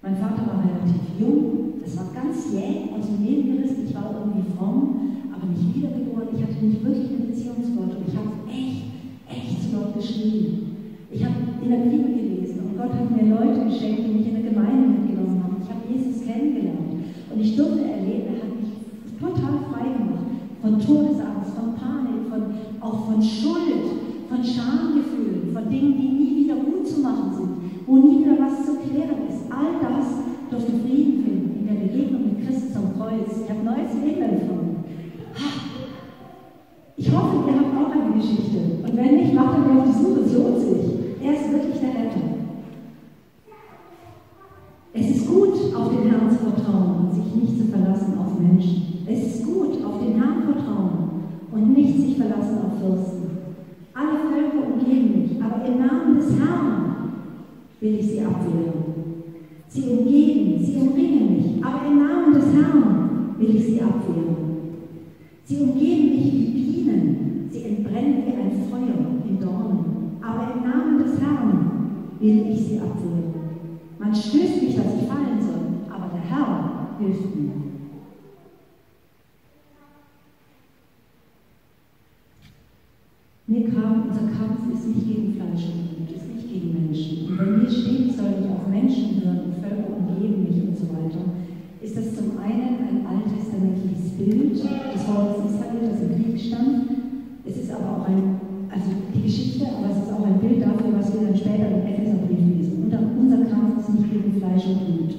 Mein 0.00 0.16
Vater 0.16 0.40
war 0.48 0.64
relativ 0.64 1.04
jung, 1.20 1.84
es 1.84 1.92
war 2.00 2.08
ganz 2.16 2.48
jäh 2.48 2.96
aus 2.96 3.04
dem 3.04 3.20
Leben 3.20 3.44
gerissen, 3.52 3.84
ich 3.84 3.92
war 3.92 4.08
irgendwie 4.08 4.48
fromm, 4.56 5.28
aber 5.28 5.44
nicht 5.52 5.68
wiedergeboren, 5.76 6.32
ich 6.32 6.40
hatte 6.40 6.64
nicht 6.64 6.80
wirklich 6.80 7.12
eine 7.12 7.28
Beziehung 7.28 7.60
zu 7.60 7.76
Gott 7.76 7.92
und 7.92 8.08
ich 8.08 8.16
habe 8.16 8.32
echt, 8.48 8.96
echt 9.28 9.56
zu 9.60 9.76
Gott 9.76 9.92
geschrieben. 9.92 11.04
Ich 11.12 11.20
habe 11.20 11.60
in 11.60 11.70
der 11.70 11.84
Bibel 11.92 12.08
gelesen 12.08 12.72
und 12.72 12.80
Gott 12.80 12.96
hat 12.96 13.12
mir 13.12 13.36
Leute 13.36 13.68
geschenkt, 13.68 14.00
die 14.00 14.16
mich 14.16 14.28
in 14.32 14.40
der 14.40 14.48
Gemeinde 14.48 14.96
mitgenommen 14.96 15.44
haben. 15.44 15.60
Ich 15.60 15.68
habe 15.68 15.84
Jesus 15.92 16.24
kennengelernt 16.24 17.04
und 17.28 17.36
ich 17.36 17.52
durfte 17.52 17.84
erleben, 17.84 18.32
er 18.32 18.40
hat 18.40 18.52
mich 18.56 18.72
total 19.20 19.60
frei 19.68 19.92
gemacht 19.92 20.26
von 20.66 20.80
Todesangst, 20.80 21.54
von 21.54 21.74
Panik, 21.74 22.28
von, 22.28 22.42
auch 22.80 23.06
von 23.06 23.22
Schuld, 23.22 23.86
von 24.28 24.42
Schamgefühlen, 24.56 25.52
von 25.52 25.68
Dingen, 25.68 26.00
die 26.00 26.08
nie 26.08 26.44
wieder 26.44 26.56
gut 26.56 26.88
zu 26.88 27.00
machen 27.00 27.30
sind, 27.36 27.86
wo 27.86 27.96
nie 27.96 28.24
wieder 28.24 28.40
was 28.40 28.64
zu 28.64 28.76
klären 28.76 29.28
ist. 29.28 29.52
All 29.52 29.76
das 29.84 30.24
durfte 30.48 30.72
Frieden 30.80 31.22
finden 31.22 31.60
in 31.60 31.66
der 31.66 31.84
Begegnung 31.84 32.22
mit 32.24 32.46
Christus 32.46 32.74
am 32.74 32.96
Kreuz. 32.96 33.44
Ich 33.44 33.50
habe 33.50 33.62
neues 33.62 33.92
Leben 34.02 34.22
empfangen. 34.22 34.76
Ich 36.96 37.12
hoffe, 37.12 37.36
ihr 37.46 37.58
habt 37.58 37.76
auch 37.76 37.92
eine 37.92 38.16
Geschichte. 38.16 38.80
Und 38.82 38.96
wenn 38.96 39.16
nicht, 39.16 39.34
macht 39.34 39.58
euch 39.58 39.76
auf 39.76 39.84
die 39.84 40.02
Suche, 40.02 40.20
es 40.20 40.32
lohnt 40.32 40.60
sich. 40.60 40.86
Er 41.22 41.32
ist 41.34 41.52
wirklich 41.52 41.80
der 41.80 41.90
Retter. 41.90 42.26
Es 44.94 45.10
ist 45.10 45.28
gut, 45.28 45.52
auf 45.76 45.90
den 45.90 46.08
Herrn 46.08 46.30
zu 46.30 46.36
vertrauen 46.36 46.96
und 47.04 47.14
sich 47.14 47.34
nicht 47.34 47.58
zu 47.58 47.66
verlassen 47.68 48.18
auf 48.18 48.40
Menschen. 48.40 49.04
Es 49.06 49.26
ist 49.26 49.44
gut, 49.44 49.84
auf 49.84 50.00
den 50.00 50.14
Herrn 50.14 50.44
vertrauen 50.44 51.10
und 51.52 51.76
nicht 51.76 52.00
sich 52.00 52.16
verlassen 52.16 52.58
auf 52.64 52.80
Fürsten. 52.80 53.26
Alle 53.92 54.18
Völker 54.28 54.66
umgeben 54.72 55.22
mich, 55.22 55.42
aber 55.42 55.64
im 55.64 55.78
Namen 55.78 56.16
des 56.16 56.38
Herrn 56.38 56.86
will 57.80 57.94
ich 57.94 58.06
sie 58.06 58.20
abwehren. 58.20 58.84
Sie 59.68 59.82
umgeben, 59.82 60.64
sie 60.64 60.76
umringen 60.76 61.36
mich, 61.36 61.64
aber 61.64 61.86
im 61.86 61.98
Namen 61.98 62.34
des 62.34 62.54
Herrn 62.54 63.34
will 63.38 63.56
ich 63.56 63.64
sie 63.64 63.80
abwehren. 63.80 64.36
Sie 65.44 65.56
umgeben 65.58 66.10
mich 66.10 66.32
wie 66.32 66.50
Bienen, 66.52 67.48
sie 67.50 67.62
entbrennen 67.64 68.22
wie 68.26 68.32
ein 68.32 68.68
Feuer 68.70 69.22
in 69.28 69.40
Dornen, 69.40 70.16
aber 70.20 70.54
im 70.54 70.68
Namen 70.68 70.98
des 70.98 71.20
Herrn 71.20 71.70
will 72.20 72.46
ich 72.50 72.60
sie 72.60 72.80
abwehren. 72.80 73.34
Man 73.98 74.14
stößt 74.14 74.62
mich, 74.62 74.76
dass 74.76 74.94
ich 75.00 75.08
fallen 75.08 75.40
soll, 75.40 75.90
aber 75.90 76.08
der 76.12 76.20
Herr 76.20 76.96
hilft 76.98 77.36
mir. 77.36 77.52
Mir 83.48 83.70
kam, 83.70 84.08
unser 84.08 84.26
Kampf 84.26 84.72
ist 84.74 84.88
nicht 84.88 85.06
gegen 85.06 85.34
Fleisch 85.34 85.66
und 85.66 85.96
Blut, 85.96 86.16
ist 86.16 86.34
nicht 86.34 86.48
gegen 86.48 86.72
Menschen. 86.72 87.28
Und 87.28 87.38
wenn 87.38 87.60
hier 87.60 87.70
steht, 87.70 88.16
soll 88.16 88.34
ich 88.40 88.50
auf 88.50 88.66
Menschen 88.68 89.22
hören 89.22 89.40
und 89.46 89.54
Völker 89.54 89.96
umgeben 89.96 90.42
mich 90.42 90.62
und 90.66 90.76
so 90.76 90.88
weiter, 90.88 91.22
ist 91.80 91.96
das 91.96 92.16
zum 92.16 92.38
einen 92.38 92.78
ein 92.82 93.06
alttestamentliches 93.06 94.05
Bild 94.16 94.56
des 94.56 95.02
Volkes 95.04 95.52
Israel, 95.52 95.90
das 95.90 96.00
im 96.00 96.16
Krieg 96.16 96.40
stand. 96.40 96.88
Es 97.44 97.56
ist 97.56 97.70
aber 97.70 98.00
auch 98.00 98.08
ein, 98.08 98.40
also 98.70 98.90
die 99.14 99.22
Geschichte, 99.22 99.66
aber 99.66 99.92
es 99.92 100.08
ist 100.08 100.12
auch 100.12 100.24
ein 100.24 100.40
Bild 100.40 100.62
dafür, 100.62 100.96
was 100.96 101.12
wir 101.12 101.28
dann 101.28 101.36
später 101.36 101.68
im 101.68 101.86
Epheserbrief 101.86 102.40
lesen. 102.56 102.84
Und 102.84 102.92
unser 103.20 103.44
Kampf 103.44 103.80
ist 103.80 103.94
nicht 103.94 104.10
gegen 104.10 104.40
Fleisch 104.40 104.66
und 104.66 104.86
Blut. 104.86 105.14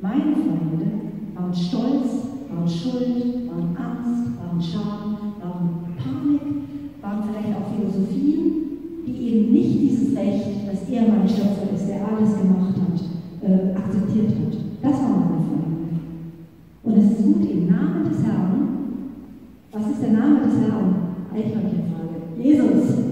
Meine 0.00 0.32
Freunde 0.32 0.88
waren 1.34 1.54
Stolz, 1.54 2.32
waren 2.48 2.68
Schuld, 2.68 3.46
waren 3.48 3.76
Angst, 3.76 4.32
waren 4.40 4.60
Scham, 4.60 5.36
waren 5.40 5.94
Panik, 6.00 6.40
waren 7.02 7.22
vielleicht 7.28 7.52
auch 7.56 7.68
Philosophien, 7.76 9.04
die 9.06 9.28
eben 9.28 9.52
nicht 9.52 9.80
dieses 9.80 10.16
Recht, 10.16 10.66
dass 10.66 10.88
er 10.88 11.02
mein 11.08 11.28
Schöpfer 11.28 11.68
ist, 11.74 11.88
der 11.88 12.08
alles 12.08 12.36
gemacht 12.40 12.69
Was 19.72 19.86
ist 19.86 20.02
der 20.02 20.10
Name 20.10 20.40
des 20.40 20.58
Herrn? 20.58 20.94
Eichhörnchenfrage. 21.32 22.16
Jesus. 22.36 23.04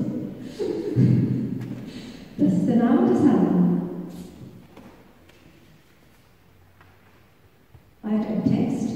Das 2.37 2.53
ist 2.53 2.69
der 2.69 2.77
Name 2.77 3.09
des 3.09 3.21
Herrn. 3.23 3.81
Weiter 8.03 8.35
im 8.35 8.51
Text, 8.51 8.89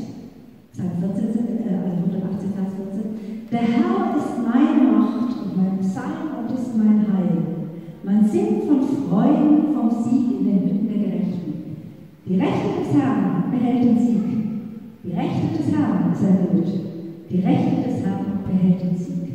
Psalm 0.73 0.91
14, 0.99 1.29
äh, 1.59 1.77
also 1.77 2.03
118, 2.03 2.53
Vers 2.53 2.75
14. 2.75 3.49
Der 3.53 3.61
Herr 3.61 4.17
ist 4.17 4.39
meine 4.39 4.91
Macht 4.91 5.37
und 5.45 5.57
mein 5.57 5.79
Psalm 5.79 6.31
und 6.41 6.59
ist 6.59 6.77
mein 6.77 7.07
Heil. 7.13 7.43
Man 8.03 8.27
singt 8.27 8.65
von 8.65 8.83
Freuden 9.09 9.73
vom 9.75 9.91
Sieg 10.03 10.41
in 10.41 10.47
den 10.47 10.63
Hütten 10.65 10.89
der 10.89 10.99
Gerechten. 10.99 11.77
Die 12.27 12.41
Rechte 12.41 12.81
des 12.81 13.01
Herrn 13.01 13.45
behält 13.53 13.85
den 13.85 13.99
Sieg. 13.99 14.23
Die 15.05 15.13
Rechte 15.13 15.59
des 15.59 15.77
Herrn 15.77 16.13
ist 16.13 16.23
erhöht. 16.23 16.92
Die 17.33 17.41
Rechte 17.41 17.89
des 17.89 18.05
Herrn 18.05 18.41
behält 18.47 18.83
den 18.83 18.99
Sieg. 18.99 19.33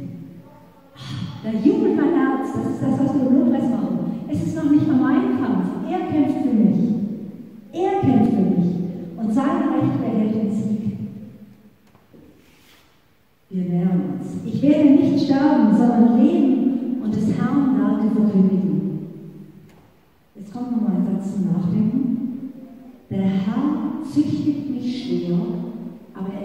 Da 1.43 1.49
jubelt 1.49 1.97
mein 1.97 2.13
Herz, 2.13 2.49
das 2.53 2.73
ist 2.73 2.83
das, 2.83 2.99
was 2.99 3.15
wir 3.15 3.27
im 3.27 3.39
Lobpreis 3.39 3.71
machen. 3.71 4.21
Es 4.29 4.43
ist 4.43 4.55
noch 4.55 4.69
nicht 4.69 4.87
mal 4.87 4.97
mein 4.97 5.39
Kampf. 5.39 5.65
Er 5.89 6.05
kämpft 6.05 6.43
für 6.43 6.53
mich. 6.53 6.77
Er 7.73 7.99
kämpft 8.01 8.33
für 8.33 8.41
mich. 8.41 8.75
Und 9.17 9.33
sein 9.33 9.69
Recht 9.73 9.99
behält 9.99 10.35
den 10.35 10.51
Sieg. 10.51 10.97
Wir 13.49 13.63
nähern 13.63 14.01
uns. 14.19 14.45
Ich 14.45 14.61
werde 14.61 14.89
nicht 14.91 15.25
sterben, 15.25 15.75
sondern 15.75 16.21
leben 16.21 17.01
und 17.01 17.15
des 17.15 17.35
Herrn 17.35 17.79
Werke 17.79 18.13
verkündigen. 18.13 18.99
Jetzt 20.35 20.53
kommt 20.53 20.71
noch 20.71 20.81
mal 20.87 20.97
ein 20.97 21.05
Satz 21.05 21.33
zum 21.33 21.51
Nachdenken. 21.51 22.51
Der 23.09 23.23
Herr 23.23 24.03
züchtigt 24.03 24.69
mich 24.69 25.03
schwer, 25.03 25.37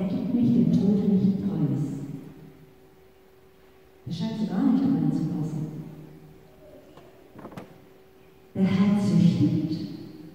er 0.03 0.09
gibt 0.09 0.35
mich 0.35 0.53
dem 0.53 0.73
Tode 0.73 1.15
nicht 1.15 1.39
preis. 1.43 2.03
Das 4.05 4.19
scheint 4.19 4.41
so 4.41 4.47
gar 4.47 4.73
nicht 4.73 4.83
reinzupassen. 4.83 5.63
Züchtigt. 8.99 9.89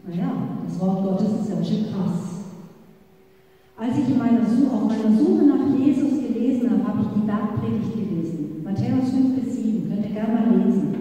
Naja, 0.08 0.32
das 0.66 0.80
Wort 0.80 1.04
Gottes 1.04 1.42
ist 1.42 1.50
ganz 1.50 1.68
schön 1.68 1.86
krass. 1.92 2.46
Als 3.78 3.98
ich 3.98 4.10
in 4.10 4.18
meiner 4.18 4.46
Suche, 4.46 4.74
auf 4.74 4.88
meiner 4.88 5.16
Suche 5.16 5.44
nach 5.46 5.78
Jesus 5.78 6.22
gelesen 6.22 6.70
habe, 6.72 6.88
habe 6.88 7.02
ich 7.02 7.22
die 7.22 7.28
Bergpredigt 7.28 7.94
gelesen. 7.94 8.64
Matthäus 8.64 9.12
5 9.12 9.36
bis 9.36 9.56
7, 9.56 9.90
könnt 9.90 10.06
ihr 10.06 10.14
gerne 10.14 10.34
mal 10.34 10.66
lesen. 10.66 10.96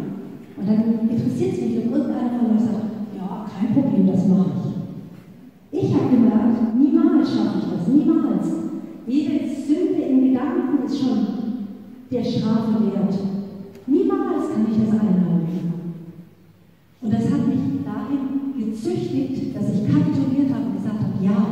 Und 0.56 0.68
dann 0.68 1.08
interessiert 1.08 1.54
es 1.54 1.60
mich, 1.60 1.76
wenn 1.76 1.92
irgendeiner 1.92 2.38
von 2.38 2.56
euch 2.56 2.62
sagt, 2.62 2.84
ja, 3.16 3.46
kein 3.46 3.74
Problem, 3.74 4.06
das 4.06 4.26
mache 4.26 4.50
ich. 5.72 5.82
Ich 5.82 5.94
habe 5.94 6.10
gemerkt, 6.10 6.65
niemals 6.96 7.30
schaffe 7.30 7.58
ich 7.58 7.78
das, 7.78 7.88
niemals. 7.88 8.46
Jede 9.06 9.48
Sünde 9.48 10.02
in 10.02 10.32
Gedanken 10.32 10.84
ist 10.86 10.98
schon 10.98 11.26
der 12.10 12.24
Strafe 12.24 12.72
wert. 12.84 13.14
Niemals 13.86 14.52
kann 14.52 14.66
ich 14.70 14.78
das 14.78 15.00
einhalten. 15.00 15.72
Und 17.02 17.12
das 17.12 17.30
hat 17.30 17.46
mich 17.46 17.84
dahin 17.84 18.70
gezüchtigt, 18.70 19.54
dass 19.54 19.74
ich 19.74 19.86
kapituliert 19.86 20.52
habe 20.52 20.66
und 20.66 20.76
gesagt 20.76 21.02
habe, 21.02 21.24
ja, 21.24 21.46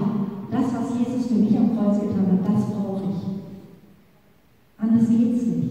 das, 0.51 0.75
was 0.75 0.99
Jesus 0.99 1.27
für 1.27 1.35
mich 1.35 1.57
am 1.57 1.77
Kreuz 1.77 2.01
getan 2.01 2.27
hat, 2.33 2.55
das 2.55 2.67
brauche 2.71 3.05
ich. 3.11 3.23
Anders 4.79 5.09
geht 5.09 5.37
es 5.37 5.47
nicht. 5.47 5.71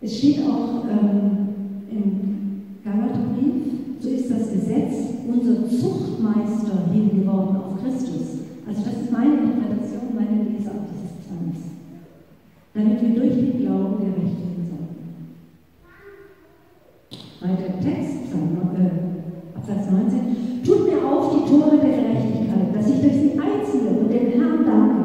Es 0.00 0.18
steht 0.18 0.40
auch 0.46 0.84
ähm, 0.84 1.48
im 1.90 2.82
Galaterbrief, 2.84 3.54
so 4.00 4.08
ist 4.08 4.30
das 4.30 4.52
Gesetz 4.52 5.08
unser 5.28 5.68
Zuchtmeister 5.88 6.92
hingeworden 6.92 7.56
auf 7.56 7.82
Christus. 7.82 8.44
Also 8.66 8.82
das 8.84 9.02
ist 9.02 9.12
meine 9.12 9.34
Interpretation, 9.34 10.14
meine 10.14 10.44
Lesart 10.44 10.84
dieses 10.92 11.16
Psalms. 11.24 11.60
Damit 12.74 13.00
wir 13.00 13.20
durch 13.20 13.34
den 13.34 13.58
Glauben 13.60 13.98
gerecht 13.98 14.36
werden 14.44 14.64
sollen. 14.68 14.94
Weiter 17.40 17.66
im 17.74 17.80
Text, 17.80 18.28
äh, 18.34 19.56
Absatz 19.56 19.90
19. 19.90 20.62
Tut 20.64 20.84
mir 20.86 21.02
auf 21.02 21.32
die 21.32 21.50
Tore 21.50 21.78
der 21.78 21.96
Gerechtigkeit, 21.96 22.74
dass 22.74 22.88
ich 22.88 23.00
durch 23.00 23.14
sie 23.14 23.40
einziehe 23.40 23.90
und 23.90 24.12
dem 24.12 24.32
Herrn 24.32 24.66
danke. 24.66 25.04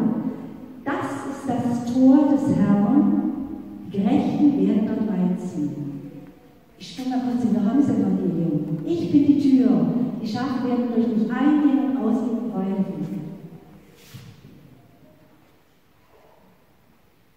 Das 0.83 1.07
ist 1.31 1.47
das 1.47 1.93
Tor 1.93 2.27
des 2.33 2.57
Herrn. 2.57 3.21
Die 3.85 3.97
Gerechten 3.97 4.67
werden 4.67 4.87
dort 4.87 5.09
einziehen. 5.09 5.71
Ich 6.77 6.91
springe 6.91 7.15
mal 7.15 7.21
kurz 7.21 7.45
in 7.45 7.55
Johannes 7.55 7.87
Evangelium. 7.87 8.79
Ich 8.85 9.09
bin 9.09 9.25
die 9.25 9.39
Tür. 9.39 9.93
Die 10.23 10.29
Schafe 10.29 10.67
werden 10.67 10.85
durch 10.95 11.07
mich 11.07 11.29
eingehen 11.29 11.91
und 11.91 11.97
ausgehen 11.97 12.39
und 12.39 12.53
weitergehen. 12.53 13.21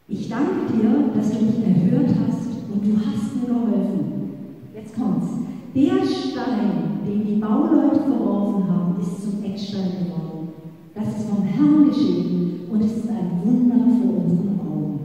Ich 0.08 0.28
danke 0.28 0.72
dir, 0.72 1.10
dass 1.16 1.30
du 1.32 1.44
mich 1.46 1.66
erhört 1.66 2.10
hast 2.26 2.46
und 2.72 2.86
du 2.86 2.96
hast 2.96 3.34
mir 3.36 3.46
geholfen. 3.46 4.30
Jetzt 4.72 4.94
kommt's. 4.94 5.26
Der 5.74 6.06
Stein, 6.06 7.00
den 7.04 7.26
die 7.26 7.35
Bauleute 7.46 8.00
verworfen 8.00 8.68
haben, 8.68 9.00
ist 9.00 9.22
zum 9.22 9.44
Eckstein 9.44 10.04
geworden. 10.04 10.48
Das 10.94 11.08
ist 11.08 11.28
vom 11.28 11.44
Herrn 11.44 11.88
geschehen 11.88 12.62
und 12.68 12.80
es 12.80 12.96
ist 12.96 13.08
ein 13.08 13.40
Wunder 13.44 13.76
vor 13.76 14.24
unseren 14.24 14.60
Augen. 14.60 15.00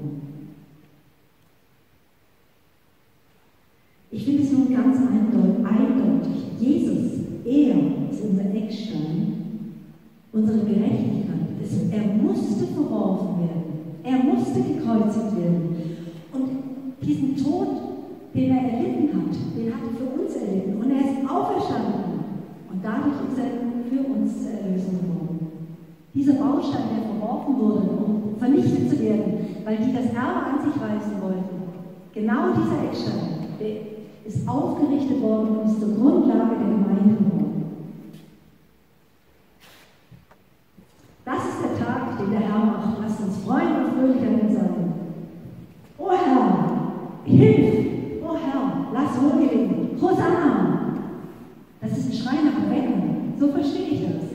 Ich 4.10 4.26
finde 4.26 4.44
es 4.44 4.52
nun 4.52 4.74
ganz 4.74 4.98
eindeutig. 4.98 6.44
Jesus, 6.60 7.22
er 7.46 7.76
ist 8.10 8.24
unser 8.24 8.56
Eckstein, 8.56 9.34
unsere 10.34 10.60
Gerechtigkeit. 10.60 11.22
Er 11.92 12.24
musste 12.24 12.66
verworfen 12.66 13.40
werden. 13.40 13.64
Er 14.04 14.18
musste 14.18 14.62
gekreuzigt 14.62 15.38
werden. 15.38 15.76
Und 16.34 16.50
diesen 17.06 17.36
Tod, 17.36 17.68
den 18.34 18.52
er 18.52 18.64
erlitten 18.64 19.10
hat, 19.14 19.36
den 19.56 19.74
hat 19.74 19.82
er 19.84 19.98
für 19.98 20.22
uns 20.22 20.36
erlitten. 20.36 20.82
Und 20.82 20.92
er 20.92 21.02
ist 21.02 21.30
auferstanden. 21.30 21.91
Dadurch 22.84 23.20
ist 23.30 23.38
er 23.38 23.90
für 23.90 24.08
uns 24.08 24.42
zur 24.42 24.52
Erlösung 24.52 25.00
geworden. 25.00 25.48
Dieser 26.14 26.34
Baustein, 26.34 26.84
der 26.96 27.10
verworfen 27.10 27.60
wurde, 27.60 27.90
um 27.90 28.36
vernichtet 28.38 28.90
zu 28.90 29.00
werden, 29.00 29.34
weil 29.64 29.78
die 29.78 29.94
das 29.94 30.14
Erbe 30.14 30.42
an 30.46 30.60
sich 30.64 30.82
reißen 30.82 31.22
wollten, 31.22 31.62
genau 32.14 32.54
dieser 32.54 32.84
Eckstein, 32.84 33.48
der 33.60 33.92
ist 34.26 34.48
aufgerichtet 34.48 35.22
worden 35.22 35.58
und 35.58 35.66
ist 35.66 35.80
zur 35.80 35.96
Grundlage 35.96 36.56
der 36.58 36.68
Gemeinde 36.68 37.16
geworden. 37.16 37.66
Das 41.26 41.38
ist 41.38 41.64
der 41.64 41.86
Tag, 41.86 42.18
den 42.18 42.32
der 42.32 42.40
Herr 42.42 42.66
macht. 42.66 42.98
Lasst 43.02 43.22
uns 43.22 43.38
freuen 43.38 43.86
und 43.86 43.94
fröhlich 43.94 44.22
an 44.22 44.54
sein. 44.54 44.94
O 45.98 46.10
Herr, 46.10 46.94
hilf! 47.26 48.24
O 48.24 48.36
Herr, 48.36 48.88
lass 48.94 49.22
wohl 49.22 49.48
gelingen. 49.48 49.98
Hosanna! 50.02 50.94
Das 51.80 51.98
ist 51.98 52.08
ein 52.08 52.14
Schrei 52.14 52.36
nach 52.44 52.64
Erweckung. 52.64 53.34
So 53.40 53.48
verstehe 53.50 53.88
ich 53.90 54.02
das. 54.02 54.30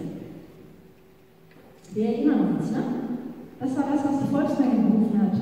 Wir 1.95 2.07
erinnern 2.07 2.57
uns, 2.59 2.71
ne? 2.73 2.83
Das 3.59 3.77
war 3.77 3.85
das, 3.91 4.05
was 4.05 4.21
die 4.21 4.29
Volksmenge 4.29 4.77
gerufen 4.83 5.21
hat 5.21 5.37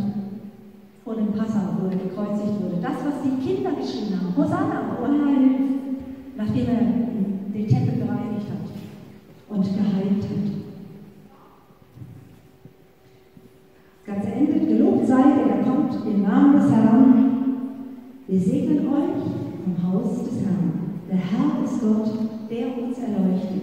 vor 1.34 1.42
dem 1.42 1.46
Passa, 1.46 1.76
wo 1.78 1.86
er 1.88 1.96
gekreuzigt 1.96 2.62
wurde. 2.62 2.80
Das, 2.80 2.96
was 3.04 3.22
die 3.22 3.44
Kinder 3.44 3.72
geschrien 3.72 4.18
haben. 4.18 4.36
Hosanna, 4.36 4.96
O 5.00 5.06
Herr, 5.06 5.38
hilf! 5.38 5.60
Nachdem 6.36 6.66
er 6.66 6.80
den 7.52 7.68
Tempel 7.68 7.94
gereinigt 7.94 8.46
hat 8.50 8.68
und 9.48 9.64
geheilt 9.64 10.24
hat. 10.24 10.46
Das 14.06 14.14
Ganze 14.14 14.28
endet. 14.32 14.68
Gelobt 14.68 15.06
sei 15.06 15.22
der, 15.22 15.56
der 15.56 15.64
kommt 15.64 15.94
im 16.06 16.22
Namen 16.22 16.60
des 16.60 16.70
Herrn. 16.70 17.30
Wir 18.26 18.40
segnen 18.40 18.88
euch 18.88 19.22
vom 19.64 19.92
Haus 19.92 20.24
des 20.24 20.40
Herrn. 20.40 20.72
Der 21.08 21.18
Herr 21.18 21.64
ist 21.64 21.80
Gott, 21.80 22.10
der 22.50 22.82
uns 22.82 22.98
erleuchtet. 22.98 23.62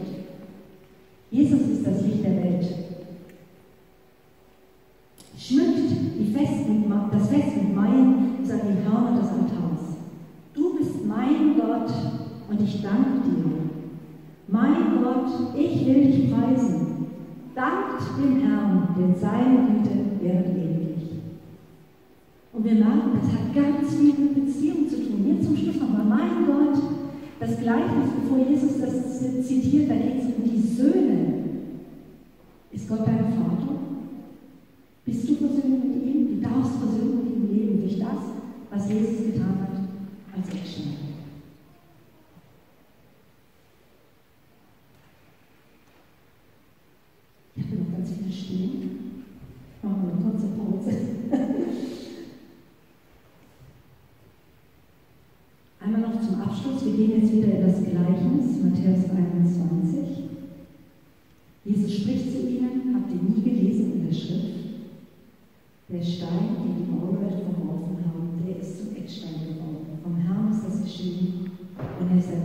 Jesus 1.30 1.62
ist 1.62 1.86
das 1.86 2.02
Licht 2.04 2.24
der 2.24 2.44
Welt. 2.44 2.82
Schmückt 5.38 5.92
die 6.20 6.32
Fest 6.32 6.70
mit, 6.70 6.86
das 7.12 7.28
Fest 7.28 7.58
mit 7.58 7.76
Maien 7.76 8.38
bis 8.40 8.52
an 8.52 8.60
die 8.62 8.88
Hörner 8.88 9.20
des 9.20 9.30
Altars. 9.30 9.98
Du 10.54 10.78
bist 10.78 11.06
mein 11.06 11.56
Gott 11.58 11.92
und 12.52 12.62
ich 12.62 12.82
danke 12.82 13.22
dir. 13.26 13.52
Mein 14.50 15.02
Gott, 15.02 15.56
ich 15.58 15.86
will 15.86 16.06
dich 16.06 16.32
preisen. 16.32 17.08
Dankt 17.56 18.02
dem 18.18 18.42
Herrn, 18.42 18.90
denn 18.98 19.16
seine 19.16 19.68
Güte 19.68 19.96
wäre 20.22 20.44
ewig. 20.44 21.22
Und 22.52 22.66
wir 22.66 22.74
merken, 22.74 23.12
das 23.22 23.32
hat 23.32 23.56
ganz 23.56 23.96
viel 23.96 24.14
mit 24.14 24.46
Beziehung 24.46 24.90
zu 24.90 24.98
tun. 24.98 25.24
Hier 25.24 25.42
zum 25.42 25.56
Schluss 25.56 25.80
nochmal, 25.80 26.06
mein 26.06 26.46
Gott, 26.46 26.82
das 27.40 27.60
Gleichnis, 27.60 28.10
bevor 28.22 28.46
Jesus 28.46 28.82
das 28.82 29.48
zitiert, 29.48 29.90
da 29.90 29.96
geht 29.96 30.20
es 30.20 30.26
um 30.26 30.44
die 30.44 30.62
Söhne. 30.62 31.44
Ist 32.72 32.90
Gott 32.90 33.08
dein 33.08 33.34
Vater? 33.34 33.80
Bist 35.06 35.30
du 35.30 35.36
versöhnt 35.36 35.86
mit 35.86 36.04
ihm? 36.06 36.28
Du 36.28 36.42
darfst 36.42 36.78
versöhnt 36.78 37.24
mit 37.24 37.34
ihm 37.34 37.56
leben 37.56 37.82
durch 37.82 38.00
das, 38.00 38.20
was 38.70 38.90
Jesus 38.90 39.26
getan 39.26 39.58
hat 39.62 40.38
als 40.38 40.54
Action. 40.54 41.02
Ich 47.56 47.64
habe 47.64 47.76
noch 47.76 47.92
ganz 47.92 48.10
viele 48.12 48.32
stehen. 48.32 49.24
Machen 49.82 50.04
wir 50.04 50.11
eine 50.11 50.11
kurze 50.22 50.48
Pause. 50.48 50.94
Einmal 55.80 56.02
noch 56.02 56.22
zum 56.22 56.40
Abschluss. 56.42 56.86
Wir 56.86 56.94
gehen 56.94 57.22
jetzt 57.22 57.34
wieder 57.34 57.56
in 57.58 57.66
das 57.66 57.84
Gleichnis, 57.84 58.62
Matthäus 58.64 59.10
21. 59.10 60.30
Jesus 61.66 61.94
spricht 61.94 62.32
zu 62.32 62.40
ihnen, 62.48 62.96
habt 62.96 63.12
ihr 63.12 63.22
nie 63.22 63.42
gelesen 63.42 63.94
in 63.94 64.06
der 64.06 64.14
Schrift? 64.14 64.62
Der 65.90 66.04
Stein, 66.04 66.56
den 66.64 66.76
die 66.78 66.92
Bauleute 66.92 67.44
verworfen 67.44 67.98
haben, 68.06 68.44
der 68.46 68.58
ist 68.62 68.78
zum 68.78 68.96
Eckstein 68.96 69.42
geworden. 69.48 70.00
Vom 70.04 70.16
Herrn 70.18 70.52
ist 70.52 70.64
das 70.66 70.84
geschehen 70.84 71.52
und 72.00 72.12
er 72.12 72.18
ist 72.18 72.30
ein 72.30 72.41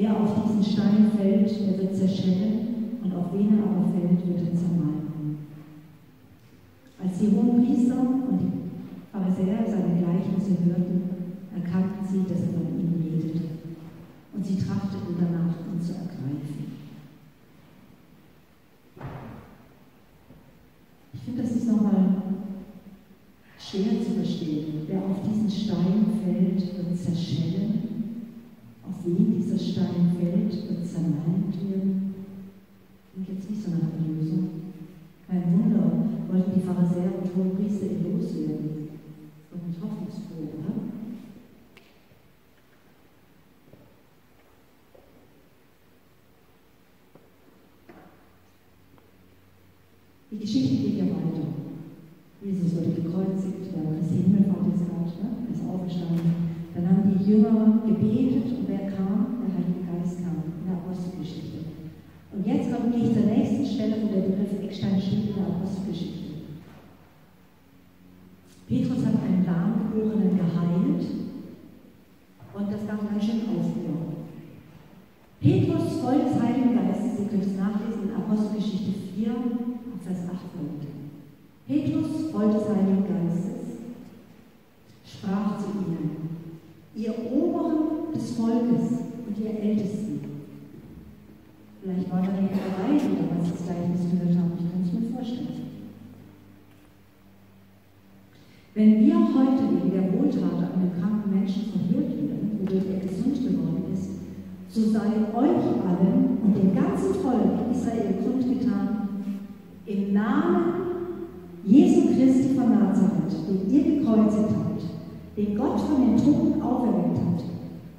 Wer 0.00 0.16
auf 0.16 0.44
diesen 0.44 0.62
Stein 0.62 1.10
fällt, 1.16 1.50
der 1.66 1.76
wird 1.76 1.96
zerschellen, 1.96 3.00
und 3.02 3.12
auf 3.16 3.32
wen 3.32 3.58
er 3.58 3.64
aber 3.64 3.82
fällt, 3.90 4.28
wird 4.28 4.48
er 4.48 4.56
zermalmen. 4.56 5.38
Als 7.02 7.18
die 7.18 7.32
hohen 7.32 7.66
Priester 7.66 7.98
und 7.98 8.38
die 8.38 9.10
Pharisäer 9.10 9.66
seine 9.66 9.98
Gleichnisse 9.98 10.52
hörten, 10.64 11.02
erkannten 11.52 12.06
sie, 12.06 12.22
dass 12.32 12.42
er 12.42 12.46
von 12.46 12.78
ihnen 12.78 13.02
redete. 13.02 13.42
Und 14.34 14.46
sie 14.46 14.58
trachteten 14.58 15.16
danach, 15.18 15.66
ihn 15.66 15.82
zu 15.82 15.94
ergreifen. 15.94 16.78
Ich 21.12 21.20
finde, 21.22 21.42
das 21.42 21.50
ist 21.50 21.66
nochmal 21.66 22.22
schwer 23.58 24.00
zu 24.00 24.12
verstehen. 24.12 24.86
Wer 24.86 24.98
auf 24.98 25.28
diesen 25.28 25.50
Stein 25.50 26.06
fällt, 26.22 26.76
wird 26.76 26.96
zerschellen. 26.96 27.87
Auf 28.88 29.04
wen 29.04 29.36
dieser 29.36 29.58
Stein 29.58 30.16
fällt, 30.18 30.68
wird 30.68 30.86
zermalmt 30.86 31.54
werden. 31.68 32.14
Und 33.14 33.28
jetzt 33.28 33.50
nicht 33.50 33.62
so 33.62 33.70
nach 33.72 33.92
Erlösung. 33.92 34.48
Kein 35.28 35.52
Wunder, 35.52 36.08
wollten 36.28 36.52
die 36.54 36.60
Pharisäer 36.60 37.12
und 37.20 37.36
Hohenpriester 37.36 37.86
ihn 37.86 38.18
loswerden. 38.18 38.88
Und 39.52 39.68
nicht 39.68 39.82
hoffnungsfroh, 39.82 40.42
oder? 40.42 40.74
Die 50.30 50.38
Geschichte 50.38 50.76
geht 50.76 50.98
ja 50.98 51.04
weiter. 51.04 51.48
Jesus 52.44 52.76
wurde 52.76 52.92
gekreuzigt, 52.92 53.74
der 53.74 53.90
Christi 53.90 54.22
Himmelfahrt 54.22 54.70
ist 54.72 54.86
gehabt, 54.86 55.18
ne? 55.18 55.52
ist 55.52 55.66
aufgestanden. 55.66 56.32
Dann 56.74 56.86
haben 56.86 57.10
die 57.10 57.30
Jünger 57.30 57.82
gebetet 57.84 58.46
und 58.54 58.68
wer 58.68 58.92
kam? 58.92 59.42
Der 59.42 59.50
Heilige 59.56 59.82
Geist 59.88 60.22
kam 60.22 60.46
in 60.46 60.68
der 60.68 60.78
Apostelgeschichte. 60.78 61.58
Und 62.30 62.46
jetzt 62.46 62.70
komme 62.70 62.94
ich 62.94 63.12
zur 63.12 63.26
nächsten 63.26 63.66
Stelle, 63.66 63.96
wo 64.00 64.14
der 64.14 64.30
Begriff 64.30 64.62
Eckstein 64.62 65.00
steht 65.00 65.30
in 65.30 65.34
der 65.34 65.48
Apostelgeschichte. 65.48 66.46
Petrus 68.68 69.04
hat 69.06 69.16
einen 69.24 69.44
Lahmgeborenen 69.44 70.36
geheilt 70.36 71.02
und 72.54 72.72
das 72.72 72.86
gab 72.86 73.10
ganz 73.10 73.24
schön 73.24 73.48
Aufruhr. 73.48 74.22
Petrus, 75.40 76.00
voll 76.00 76.20
des 76.20 76.40
Heiligen 76.40 76.76
Geistes, 76.76 77.18
ihr 77.18 77.26
könnt 77.26 77.44
es 77.44 77.56
nachlesen 77.56 77.87
in 78.02 78.14
Apostelgeschichte 78.14 78.92
4, 79.14 79.34
Vers 80.04 80.18
8 80.26 80.38
folgt. 80.54 80.86
Petrus, 81.66 82.30
voll 82.32 82.52
des 82.52 82.66
Geistes, 82.66 83.78
sprach 85.04 85.58
zu 85.58 85.66
ihnen, 85.66 86.28
ihr 86.94 87.14
Oberen 87.32 88.12
des 88.14 88.30
Volkes 88.32 89.04
und 89.26 89.38
ihr 89.38 89.60
Ältesten. 89.60 90.20
Vielleicht 91.82 92.10
war 92.10 92.22
da 92.22 92.40
nicht 92.40 92.54
dabei, 92.54 92.94
die 92.94 93.16
damals 93.16 93.50
das 93.50 93.64
Gleichnis 93.66 94.10
gehört 94.10 94.38
haben, 94.38 94.52
ich 94.58 94.70
kann 94.70 94.82
es 94.82 94.92
mir 94.92 95.14
vorstellen. 95.14 95.68
Wenn 98.74 99.04
wir 99.04 99.16
heute 99.16 99.62
wegen 99.74 99.90
der 99.90 100.12
Wohltat 100.12 100.54
an 100.54 100.72
einem 100.72 101.00
kranken 101.00 101.34
Menschen 101.34 101.64
verhört 101.72 102.10
werden, 102.16 102.58
wodurch 102.60 102.84
er 102.86 103.00
gesund 103.00 103.34
geworden 103.34 103.92
ist, 103.92 104.17
so 104.70 104.80
sei 104.90 105.08
euch 105.34 105.64
allen 105.86 106.38
und 106.44 106.56
dem 106.56 106.74
ganzen 106.74 107.14
Volk 107.14 107.72
Israel 107.72 108.14
kundgetan, 108.22 109.08
im 109.86 110.12
Namen 110.12 110.64
Jesu 111.64 112.08
Christi 112.08 112.54
von 112.54 112.70
Nazareth, 112.70 113.32
den 113.48 113.74
ihr 113.74 113.82
gekreuzigt 113.84 114.50
habt, 114.50 114.82
den 115.36 115.56
Gott 115.56 115.80
von 115.80 116.00
den 116.00 116.16
Toten 116.16 116.60
auferweckt 116.60 117.18
hat, 117.18 117.44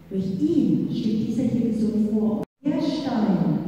durch 0.09 0.39
ihn 0.39 0.87
steht 0.91 1.27
dieser 1.27 1.43
hier 1.43 1.71
gesund 1.71 2.09
vor. 2.11 2.43
Der 2.63 2.81
Stein, 2.81 3.59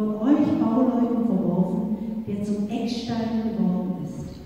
von 0.00 0.14
euch 0.16 0.46
Bauleuten 0.58 1.26
verworfen, 1.26 2.24
der 2.26 2.42
zum 2.42 2.68
Eckstein 2.70 3.42
geworden 3.44 4.02
ist 4.02 4.40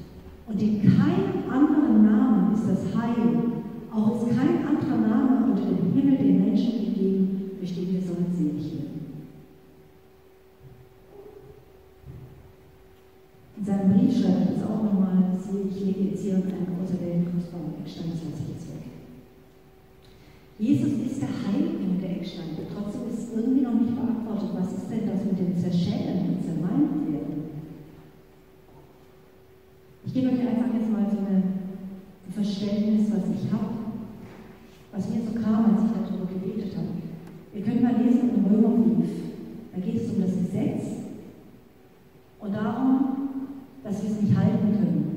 und 0.49 0.61
den 0.61 0.83
kein 0.83 1.51
anderen 1.51 2.05
Namen 2.05 2.55
ist 2.55 2.69
das 2.69 2.97
Heil. 2.97 3.53
Auch 3.95 4.17
ist 4.17 4.37
kein 4.37 4.67
anderer 4.67 4.97
Name 4.97 5.53
unter 5.53 5.65
dem 5.65 5.93
Himmel 5.93 6.17
den 6.17 6.45
Menschen 6.45 6.87
gegeben, 6.87 7.51
durch 7.61 7.73
den 7.73 7.93
wir 7.93 8.01
sollen 8.01 8.27
selig 8.37 8.73
werden. 8.73 9.01
In 13.57 13.65
seinem 13.65 13.93
Brief 13.93 14.21
schreibt 14.21 14.41
er 14.41 14.55
das 14.55 14.65
auch 14.65 14.83
nochmal, 14.83 15.39
ich 15.71 15.85
lege 15.85 16.11
jetzt 16.11 16.23
hier 16.23 16.35
einen 16.35 16.77
auserwählten 16.83 17.41
kostbaren 17.85 18.09
Eckstein, 18.11 18.11
das 18.11 18.25
lasse 18.25 18.43
ich 18.43 18.55
jetzt 18.55 18.69
weg. 18.69 18.85
Jesus 20.59 20.93
ist 21.05 21.21
der 21.21 21.29
Heilige 21.29 22.01
der 22.01 22.11
Eckstein. 22.17 22.57
Trotzdem 22.73 23.09
ist 23.13 23.35
irgendwie 23.35 23.63
noch 23.63 23.75
nicht 23.75 23.95
beantwortet, 23.95 24.51
was 24.55 24.73
ist 24.73 24.91
denn 24.91 25.07
das 25.07 25.25
mit 25.25 25.39
dem 25.39 25.57
Zerschellen 25.59 26.29
und 26.29 26.45
Zermeint 26.45 27.13
werden? 27.13 27.45
Ich 30.07 30.15
gebe 30.15 30.29
euch 30.29 30.41
einfach 30.41 30.73
jetzt 30.75 30.91
mal 30.91 31.07
so 31.11 31.19
ein 31.19 31.43
Verständnis, 32.33 33.11
was 33.11 33.25
ich 33.35 33.53
habe, 33.53 33.75
was 34.93 35.09
mir 35.09 35.23
so 35.23 35.41
kam, 35.41 35.75
als 35.75 35.85
ich 35.85 35.93
darüber 35.93 36.27
gebetet 36.27 36.77
habe. 36.77 36.89
Ihr 37.55 37.63
könnt 37.63 37.83
mal 37.83 38.03
lesen 38.03 38.31
im 38.35 38.45
Römerbrief. 38.45 39.11
Da 39.75 39.81
geht 39.81 39.97
es 39.97 40.11
um 40.11 40.23
das 40.23 40.37
Gesetz 40.37 41.03
und 42.39 42.55
darum, 42.55 43.41
dass 43.83 44.03
wir 44.03 44.11
es 44.11 44.23
nicht 44.23 44.37
halten 44.37 44.73
können. 44.73 45.14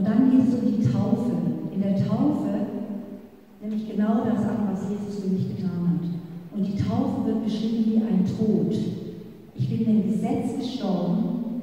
Und 0.00 0.06
dann 0.06 0.30
geht 0.30 0.48
es 0.48 0.54
um 0.54 0.66
die 0.66 0.90
Taufe. 0.90 1.30
In 1.74 1.82
der 1.82 1.94
Taufe 1.94 2.48
nämlich 3.60 3.86
genau 3.86 4.24
das 4.24 4.46
an, 4.46 4.70
was 4.72 4.88
Jesus 4.88 5.22
für 5.22 5.28
mich 5.28 5.54
getan 5.54 6.00
hat. 6.00 6.56
Und 6.56 6.66
die 6.66 6.82
Taufe 6.82 7.26
wird 7.26 7.44
beschrieben 7.44 7.84
wie 7.86 7.96
ein 7.98 8.24
Tod. 8.24 8.74
Ich 9.54 9.68
bin 9.68 9.84
dem 9.84 10.10
Gesetz 10.10 10.56
gestorben 10.56 11.60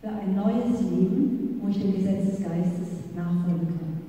für 0.00 0.08
ein 0.08 0.34
neues 0.34 0.80
Leben, 0.90 1.60
wo 1.60 1.68
ich 1.68 1.78
dem 1.78 1.96
Gesetz 1.96 2.30
des 2.30 2.44
Geistes 2.44 2.88
nachfolgen 3.14 3.68
kann. 3.68 4.00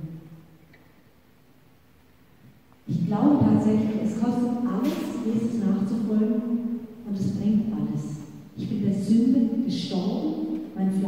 Ich 2.86 3.06
glaube 3.06 3.44
tatsächlich, 3.44 4.02
es 4.02 4.18
kostet 4.18 4.48
alles, 4.66 4.94
Jesus 5.26 5.60
nachzufolgen 5.62 6.80
und 7.06 7.14
es 7.14 7.32
bringt 7.32 7.66
alles. 7.74 8.20
Ich 8.56 8.66
bin 8.66 8.82
der 8.82 8.94
Sünde 8.94 9.62
gestorben, 9.66 10.46
mein 10.74 10.90
Fleisch 10.92 11.05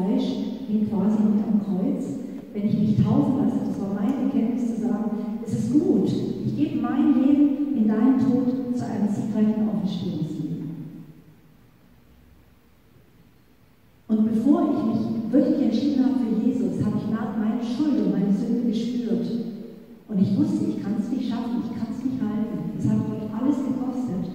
Kreuz. 1.98 2.04
Wenn 2.52 2.66
ich 2.66 2.78
mich 2.78 3.04
taufen 3.04 3.38
lasse, 3.38 3.60
das 3.66 3.80
war 3.80 3.94
meine 3.94 4.24
Erkenntnis 4.24 4.74
zu 4.74 4.80
sagen, 4.82 5.10
es 5.44 5.52
ist 5.52 5.72
gut, 5.72 6.10
ich 6.44 6.56
gebe 6.56 6.80
mein 6.80 7.20
Leben 7.20 7.76
in 7.76 7.88
deinen 7.88 8.18
Tod 8.18 8.76
zu 8.76 8.84
einem 8.84 9.08
siegreichen 9.08 9.68
Auferstehungsleben. 9.68 10.68
Und 14.08 14.24
bevor 14.32 14.70
ich 14.72 14.84
mich 14.84 15.32
wirklich 15.32 15.62
entschieden 15.62 16.04
habe 16.04 16.14
für 16.20 16.46
Jesus, 16.46 16.84
habe 16.84 16.96
ich 16.96 17.10
meine 17.10 17.62
Schuld 17.62 18.06
und 18.06 18.12
meine 18.12 18.32
Sünde 18.32 18.68
gespürt. 18.68 19.28
Und 20.08 20.18
ich 20.18 20.36
wusste, 20.38 20.64
ich 20.64 20.82
kann 20.82 20.96
es 20.98 21.10
nicht 21.10 21.28
schaffen, 21.28 21.62
ich 21.64 21.78
kann 21.78 21.88
es 21.92 22.04
nicht 22.04 22.20
halten. 22.20 22.72
Es 22.78 22.88
hat 22.88 23.06
Gott 23.06 23.28
alles 23.38 23.56
gekostet, 23.58 24.32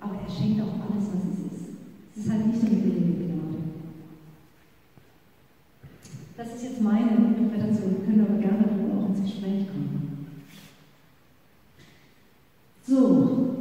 aber 0.00 0.14
er 0.14 0.30
schenkt 0.30 0.62
auch 0.62 0.80
alles, 0.88 1.06
was 1.12 1.22
es 1.28 1.52
ist. 1.52 1.68
Es 2.16 2.24
ist 2.24 2.32
halt 2.32 2.46
nicht 2.46 2.60
so 2.60 2.66
eine 2.66 2.76
billige 2.76 3.12
Gnade. 3.12 3.60
Das 6.38 6.58
ist 6.80 6.84
meine 6.84 7.10
Interpretation. 7.10 7.96
Wir 7.98 8.04
können 8.06 8.26
aber 8.26 8.40
gerne 8.40 8.64
darüber 8.64 9.02
auch 9.02 9.08
ins 9.10 9.22
Gespräch 9.22 9.68
kommen. 9.68 10.26
So, 12.86 13.56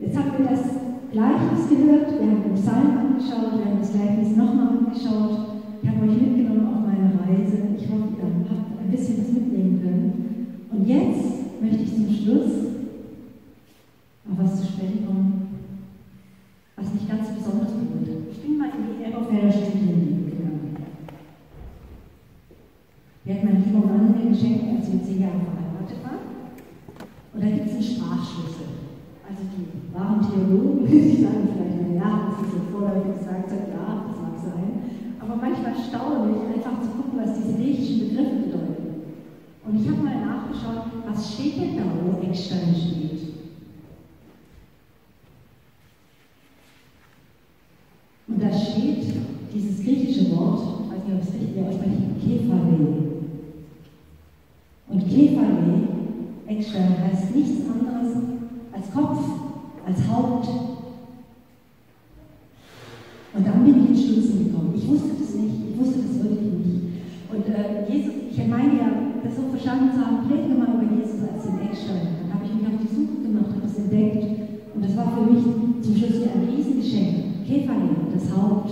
jetzt 0.00 0.16
haben 0.16 0.32
wir 0.38 0.46
das 0.48 0.64
Gleichnis 1.12 1.68
gehört, 1.68 2.12
wir 2.18 2.30
haben 2.30 2.42
den 2.42 2.54
Psalm 2.54 2.96
angeschaut, 2.96 3.58
wir 3.58 3.64
haben 3.66 3.80
das 3.80 3.92
Gleichnis 3.92 4.36
nochmal 4.36 4.68
angeschaut. 4.68 5.60
Ich 5.82 5.88
habe 5.88 6.06
euch 6.06 6.20
mitgenommen 6.20 6.66
auf 6.66 6.80
meine 6.86 7.12
Reise. 7.20 7.58
Ich 7.76 7.84
hoffe, 7.90 8.16
ihr 8.16 8.24
habt 8.24 8.80
ein 8.80 8.90
bisschen 8.90 9.18
was 9.18 9.32
mitnehmen 9.32 9.80
können. 9.82 10.68
Und 10.72 10.88
jetzt 10.88 11.60
möchte 11.60 11.82
ich 11.82 11.94
zum 11.94 12.08
Schluss 12.08 12.52
auf 14.30 14.38
was 14.38 14.60
zu 14.60 14.72
sprechen 14.72 15.06
kommen, 15.06 15.48
was 16.76 16.94
mich 16.94 17.06
ganz 17.06 17.28
besonders 17.28 17.72
berührt. 17.72 18.24
Ich 18.32 18.40
bin 18.40 18.56
mal 18.56 18.70
in 18.70 18.96
die 18.96 19.04
Elberfelder 19.04 19.52
Studienliebe 19.52 20.11
Hat 23.32 23.44
mein 23.44 23.64
lieber 23.64 23.86
Mann 23.86 24.12
mir 24.12 24.30
geschenkt, 24.30 24.64
als 24.76 24.92
wir 24.92 25.02
zehn 25.02 25.22
Jahre 25.22 25.40
verheiratet 25.40 26.04
waren. 26.04 26.24
Und 27.32 27.40
da 27.42 27.48
gibt 27.48 27.66
es 27.66 27.74
einen 27.74 27.82
Sprachschlüssel. 27.82 28.68
Also 29.24 29.42
die 29.56 29.64
wahren 29.94 30.20
Theologen, 30.20 30.84
die 30.90 31.22
sagen 31.22 31.48
vielleicht, 31.48 31.80
na 31.80 31.94
ja, 31.96 32.10
das 32.28 32.46
ist 32.46 32.52
so 32.52 32.60
vorläufig 32.70 33.18
gesagt, 33.18 33.50
ja, 33.50 34.04
das 34.06 34.16
mag 34.20 34.36
sein. 34.36 34.72
Aber 35.22 35.36
manchmal 35.36 35.74
staune 35.74 36.34
ich 36.34 36.56
einfach 36.56 36.82
zu 36.82 36.88
gucken, 36.88 37.20
was 37.20 37.38
diese 37.38 37.56
griechischen 37.56 38.10
Begriffe 38.10 38.36
bedeuten. 38.36 38.88
Und 39.64 39.80
ich 39.80 39.88
habe 39.88 40.02
mal 40.02 40.20
nachgeschaut, 40.20 40.92
was 41.06 41.34
steht 41.34 41.56
denn 41.56 41.76
da, 41.76 41.84
wo 42.02 42.20
Eckstein 42.26 42.74
steht? 42.74 43.32
Und 48.26 48.42
da 48.42 48.52
steht 48.52 49.04
dieses 49.54 49.84
griechische 49.84 50.36
Wort, 50.36 50.60
ich 50.82 50.90
weiß 50.90 51.04
nicht, 51.04 51.14
ob 51.14 51.22
es 51.22 51.34
richtig 51.34 51.64
ausspricht, 51.64 52.02
Kephale. 52.20 53.02
Und 54.88 55.08
Kephale, 55.08 55.88
Eckstein, 56.46 56.96
heißt 57.04 57.34
nichts 57.34 57.62
anderes 57.70 58.16
als 58.72 58.92
Kopf, 58.92 59.24
als 59.86 60.08
Haupt, 60.08 60.48
und 63.34 63.46
dann 63.46 63.64
bin 63.64 63.84
ich 63.84 63.90
ins 63.90 64.04
Stutzen 64.04 64.44
gekommen. 64.44 64.74
Ich 64.76 64.86
wusste 64.86 65.16
das 65.18 65.34
nicht, 65.34 65.54
ich 65.72 65.78
wusste 65.80 66.00
das 66.04 66.22
wirklich 66.22 66.52
nicht. 66.52 66.80
Und 67.32 67.48
äh, 67.48 67.88
Jesus, 67.88 68.12
ich 68.30 68.46
meine 68.46 68.76
ja, 68.76 68.88
das 69.24 69.36
so 69.36 69.48
verstanden 69.48 69.96
zu 69.96 70.04
haben, 70.04 70.28
präge 70.28 70.52
mal 70.52 70.76
über 70.76 70.92
Jesus 70.92 71.24
als 71.24 71.48
den 71.48 71.64
Eckstein. 71.64 72.20
Dann 72.20 72.34
habe 72.36 72.44
ich 72.44 72.52
mich 72.52 72.66
auf 72.68 72.76
die 72.76 72.92
Suche 72.92 73.24
gemacht, 73.24 73.56
habe 73.56 73.64
es 73.64 73.78
entdeckt. 73.78 74.24
Und 74.74 74.84
das 74.84 74.96
war 74.96 75.16
für 75.16 75.32
mich 75.32 75.42
zum 75.80 75.96
Schluss 75.96 76.28
ein 76.28 76.44
Riesengeschenk. 76.44 77.48
Kephale, 77.48 78.12
das 78.12 78.28
Haupt. 78.36 78.70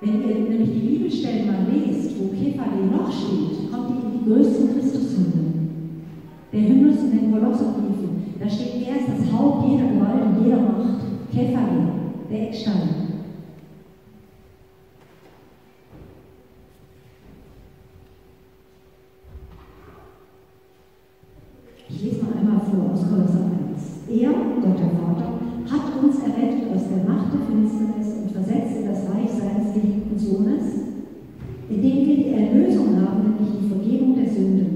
Wenn 0.00 0.20
ihr 0.20 0.34
nämlich 0.36 0.72
die 0.72 0.86
Bibelstellen 0.86 1.46
mal 1.46 1.64
lest, 1.72 2.12
wo 2.20 2.28
Kephale 2.36 2.84
noch 2.84 3.08
steht, 3.08 3.72
kommt 3.72 3.88
ihr 3.90 4.02
in 4.02 4.12
die 4.12 4.24
größten 4.28 4.74
Christushymnen. 4.76 6.02
Der 6.52 6.60
Hymnus 6.60 7.00
in 7.00 7.10
den 7.12 7.32
Kolosserbriefen, 7.32 8.36
da 8.38 8.48
steht, 8.48 8.86
er 8.86 9.00
ist 9.00 9.08
das 9.08 9.32
Haupt 9.32 9.70
jeder 9.70 9.88
Gewalt 9.88 10.20
und 10.26 10.44
jeder 10.44 10.60
Macht. 10.60 11.00
Kephale, 11.32 11.88
der 12.28 12.48
Eckstein. 12.48 13.02
Ich 21.88 22.02
lese 22.02 22.24
mal 22.24 22.38
einmal 22.38 22.60
vor 22.60 22.92
aus 22.92 23.08
Kolosser 23.08 23.50
1. 23.74 24.20
Er, 24.20 24.30
Gott 24.62 24.78
der 24.78 24.94
Vater, 24.94 25.42
hat 25.66 25.86
uns 25.98 26.22
errettet 26.22 26.70
aus 26.70 26.86
der 26.86 27.02
Macht 27.02 27.34
der 27.34 27.42
Finsternis 27.50 28.22
und 28.22 28.30
versetzt 28.30 28.78
in 28.78 28.86
das 28.86 29.10
Reich 29.10 29.30
seines 29.30 29.74
geliebten 29.74 30.14
Sohnes, 30.14 30.94
indem 31.68 32.06
wir 32.06 32.16
die 32.16 32.30
Erlösung 32.30 32.94
haben, 32.94 33.26
nämlich 33.26 33.58
die 33.58 33.68
Vergebung 33.68 34.14
der 34.14 34.30
Sünden. 34.30 34.70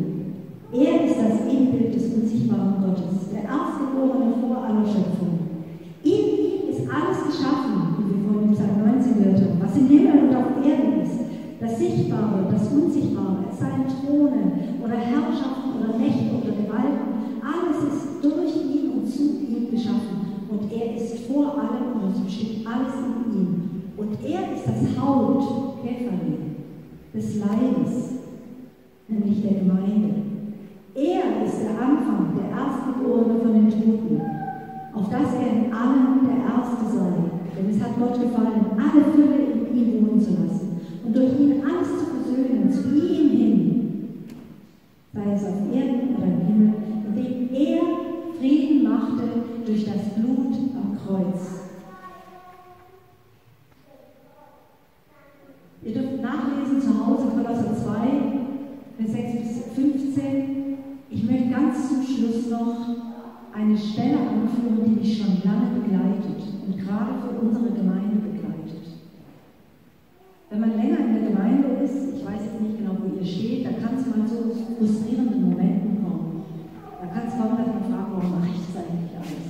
Er 0.74 1.06
ist 1.06 1.18
das 1.22 1.46
Ebenbild 1.46 1.94
des 1.94 2.10
unsichtbaren 2.12 2.82
Gottes, 2.82 3.30
der 3.30 3.46
Erstgeborene 3.46 4.42
vor 4.42 4.66
aller 4.66 4.86
Schöpfung. 4.86 5.62
In 6.02 6.26
ihm 6.34 6.66
ist 6.66 6.82
alles 6.90 7.30
geschaffen, 7.30 8.02
wie 8.02 8.10
wir 8.10 8.20
vorhin 8.26 8.50
im 8.50 8.54
Psalm 8.58 8.82
19 8.82 9.22
gehört 9.22 9.40
haben, 9.46 9.62
was 9.62 9.78
im 9.78 9.86
Himmel 9.86 10.18
und 10.26 10.34
auf 10.34 10.66
Erden 10.66 11.00
ist. 11.00 11.18
Das 11.62 11.78
Sichtbare 11.78 12.46
das 12.50 12.72
Unsichtbare, 12.72 13.44
es 13.50 13.58
seien 13.58 13.84
Thronen 13.86 14.80
oder 14.82 14.96
Herrschaften 14.96 15.78
oder 15.78 15.98
Mächte 15.98 16.34
oder 16.42 16.52
Gewalten, 16.56 17.06
alles 17.44 17.78
ist 17.92 18.24
durch 18.24 18.56
ihn 18.56 18.90
und 18.92 19.06
zu 19.06 19.22
ihm 19.22 19.70
geschaffen. 19.70 20.48
Und 20.48 20.72
er 20.72 20.96
ist 20.96 21.26
vor 21.26 21.58
allem 21.58 22.02
und 22.02 22.14
es 22.14 22.20
besteht 22.20 22.55
alles 22.66 22.94
in 22.94 23.32
ihm. 23.32 23.82
Und 23.96 24.12
er 24.24 24.52
ist 24.52 24.66
das 24.66 25.00
Haupt, 25.00 25.82
Käferin, 25.82 26.56
des 27.14 27.36
Leibes, 27.38 28.20
nämlich 29.08 29.42
der 29.42 29.60
Gemeinde. 29.60 30.14
Er 30.94 31.44
ist 31.44 31.62
der 31.62 31.80
Anfang, 31.80 32.32
der 32.36 32.50
Erstgeborene 32.50 33.40
von 33.40 33.52
den 33.52 33.70
Toten, 33.70 34.20
auf 34.94 35.08
dass 35.10 35.34
er 35.34 35.64
in 35.64 35.72
allem 35.72 36.26
der 36.26 36.44
Erste 36.44 36.84
sei. 36.86 37.12
Denn 37.56 37.70
es 37.70 37.82
hat 37.82 37.98
Gott 37.98 38.20
gefallen, 38.20 38.66
alle 38.76 39.04
Fülle 39.12 39.36
in 39.70 39.76
ihm 39.76 40.08
wohnen 40.08 40.20
zu 40.20 40.30
lassen 40.30 40.80
und 41.04 41.16
durch 41.16 41.38
ihn 41.38 41.62
alles 41.64 41.88
zu 41.98 42.06
versöhnen, 42.06 42.70
zu 42.70 42.88
ihm 42.88 43.30
hin, 43.30 44.24
sei 45.14 45.32
es 45.32 45.44
auf 45.44 45.74
Erden 45.74 46.16
oder 46.16 46.26
im 46.26 46.46
Himmel, 46.46 46.74
indem 47.06 47.54
er 47.54 47.82
Frieden 48.38 48.82
machte 48.82 49.22
durch 49.64 49.84
das 49.84 50.14
Blut 50.14 50.54
am 50.74 50.96
Kreuz. 50.96 51.65
Asyl 56.76 56.80
zu 56.80 57.06
Hause, 57.06 57.28
Kolosser 57.28 57.74
2, 57.74 57.92
Vers 58.98 59.12
6 59.12 59.32
bis 59.38 59.74
15. 59.74 60.76
Ich 61.10 61.24
möchte 61.24 61.50
ganz 61.50 61.88
zum 61.88 62.02
Schluss 62.02 62.50
noch 62.50 62.76
eine 63.54 63.76
Stelle 63.76 64.18
anführen, 64.18 64.84
die 64.84 65.00
mich 65.00 65.18
schon 65.18 65.40
lange 65.44 65.80
begleitet 65.80 66.42
und 66.66 66.76
gerade 66.76 67.12
für 67.20 67.40
unsere 67.40 67.70
Gemeinde 67.72 68.16
begleitet. 68.16 68.84
Wenn 70.50 70.60
man 70.60 70.76
länger 70.76 70.98
in 70.98 71.12
der 71.14 71.30
Gemeinde 71.30 71.68
ist, 71.84 72.14
ich 72.14 72.24
weiß 72.24 72.40
jetzt 72.44 72.60
nicht 72.60 72.78
genau, 72.78 72.96
wo 73.00 73.18
ihr 73.18 73.26
steht, 73.26 73.66
da 73.66 73.70
kann 73.80 73.96
es 73.96 74.06
mal 74.06 74.26
zu 74.26 74.52
frustrierenden 74.76 75.50
Momenten 75.50 76.04
kommen. 76.04 76.44
Da 77.00 77.06
kann 77.08 77.28
es 77.28 77.36
kommen, 77.36 77.56
dass 77.56 77.72
man 77.72 77.84
fragt, 77.88 78.10
warum 78.12 78.30
mache 78.36 78.52
ich 78.52 78.60
das 78.68 78.84
eigentlich 78.84 79.16
alles? 79.16 79.48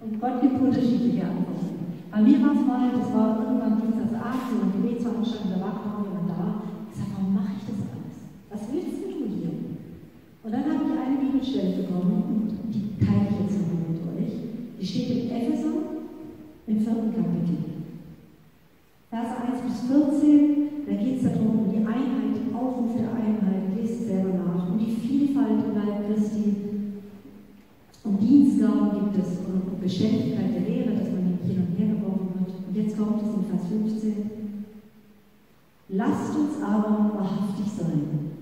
Und 0.00 0.20
Gott 0.20 0.40
gibt 0.40 0.60
unterschiedliche 0.60 1.24
Antworten. 1.26 1.98
Bei 2.12 2.22
mir 2.22 2.38
war 2.42 2.54
es 2.54 2.62
mal, 2.66 2.90
das 2.94 3.10
war 3.12 3.42
irgendwann 3.42 3.82
dieser 3.82 4.03
so 4.32 4.56
eine 4.56 4.72
Gebetsveranstaltung, 4.72 5.52
da 5.52 5.60
war 5.60 5.76
kaum 5.84 6.08
jemand 6.08 6.30
da. 6.32 6.64
Ich 6.88 6.96
sage, 6.96 7.12
warum 7.12 7.34
mache 7.34 7.60
ich 7.60 7.64
das 7.68 7.80
alles? 7.92 8.16
Was 8.48 8.72
willst 8.72 9.04
du 9.04 9.12
hier? 9.28 9.52
Und 10.40 10.50
dann 10.52 10.64
habe 10.64 10.88
ich 10.88 10.96
eine 10.96 11.20
Bibelstelle 11.20 11.84
bekommen 11.84 12.24
und 12.24 12.72
die 12.72 12.96
teile 12.96 13.28
ich 13.28 13.40
jetzt 13.44 13.60
noch 13.60 13.68
mit 13.68 14.00
euch. 14.00 14.32
Die 14.80 14.86
steht 14.86 15.10
in 15.10 15.30
Epheser 15.30 15.76
im 16.66 16.80
vierten 16.80 17.12
Kapitel. 17.12 17.58
Vers 19.10 19.28
1 19.44 19.60
bis 19.60 19.92
14, 19.92 20.88
da 20.88 20.92
geht 20.96 21.16
es 21.20 21.28
darum, 21.28 21.68
um 21.68 21.70
die 21.70 21.84
Einheit, 21.84 22.32
den 22.32 22.54
Aufruf 22.56 22.96
der 22.96 23.12
Einheit, 23.12 23.76
lest 23.76 24.00
es 24.00 24.06
selber 24.08 24.40
nach, 24.40 24.72
um 24.72 24.78
die 24.78 24.90
Vielfalt 24.90 25.64
im 25.68 25.76
Leib 25.76 26.08
Christi, 26.08 26.56
um 28.02 28.18
Dienstgaben 28.18 28.90
gibt 28.90 29.24
es, 29.24 29.38
um 29.44 29.80
Beständigkeit 29.80 30.54
der 30.54 30.64
Lehre, 30.68 30.96
dass 30.96 31.12
man 31.12 31.30
nicht 31.30 31.44
hin 31.44 31.68
und 31.68 31.78
her 31.78 31.94
geworfen. 31.94 32.33
Und 32.74 32.82
jetzt 32.82 32.98
kommt 32.98 33.22
es 33.22 33.28
in 33.28 33.44
Vers 33.44 33.68
15. 33.68 34.64
Lasst 35.90 36.34
uns 36.34 36.60
aber 36.60 37.12
wahrhaftig 37.14 37.66
sein. 37.66 38.32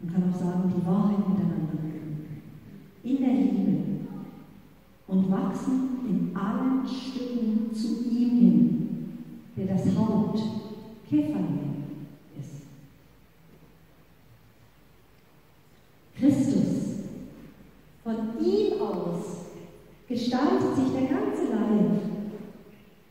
Man 0.00 0.12
kann 0.12 0.32
auch 0.32 0.36
sagen, 0.36 0.74
die 0.76 0.84
Wahrheit 0.84 1.28
miteinander. 1.28 1.78
In 3.04 3.18
der 3.20 3.34
Liebe 3.34 3.76
und 5.06 5.30
wachsen 5.30 6.00
in 6.08 6.36
allen 6.36 6.84
Stücken 6.84 7.72
zu 7.72 8.02
ihm 8.10 8.30
hin, 8.30 9.18
der 9.56 9.66
das 9.66 9.96
Haupt 9.96 10.42
Kephaim 11.08 11.58
ist. 12.40 12.64
Christus. 16.16 16.94
Von 18.02 18.44
ihm 18.44 18.82
aus 18.82 19.44
gestaltet 20.08 20.76
sich 20.76 20.92
der 20.92 21.16
ganze 21.16 21.52
Leib, 21.52 22.13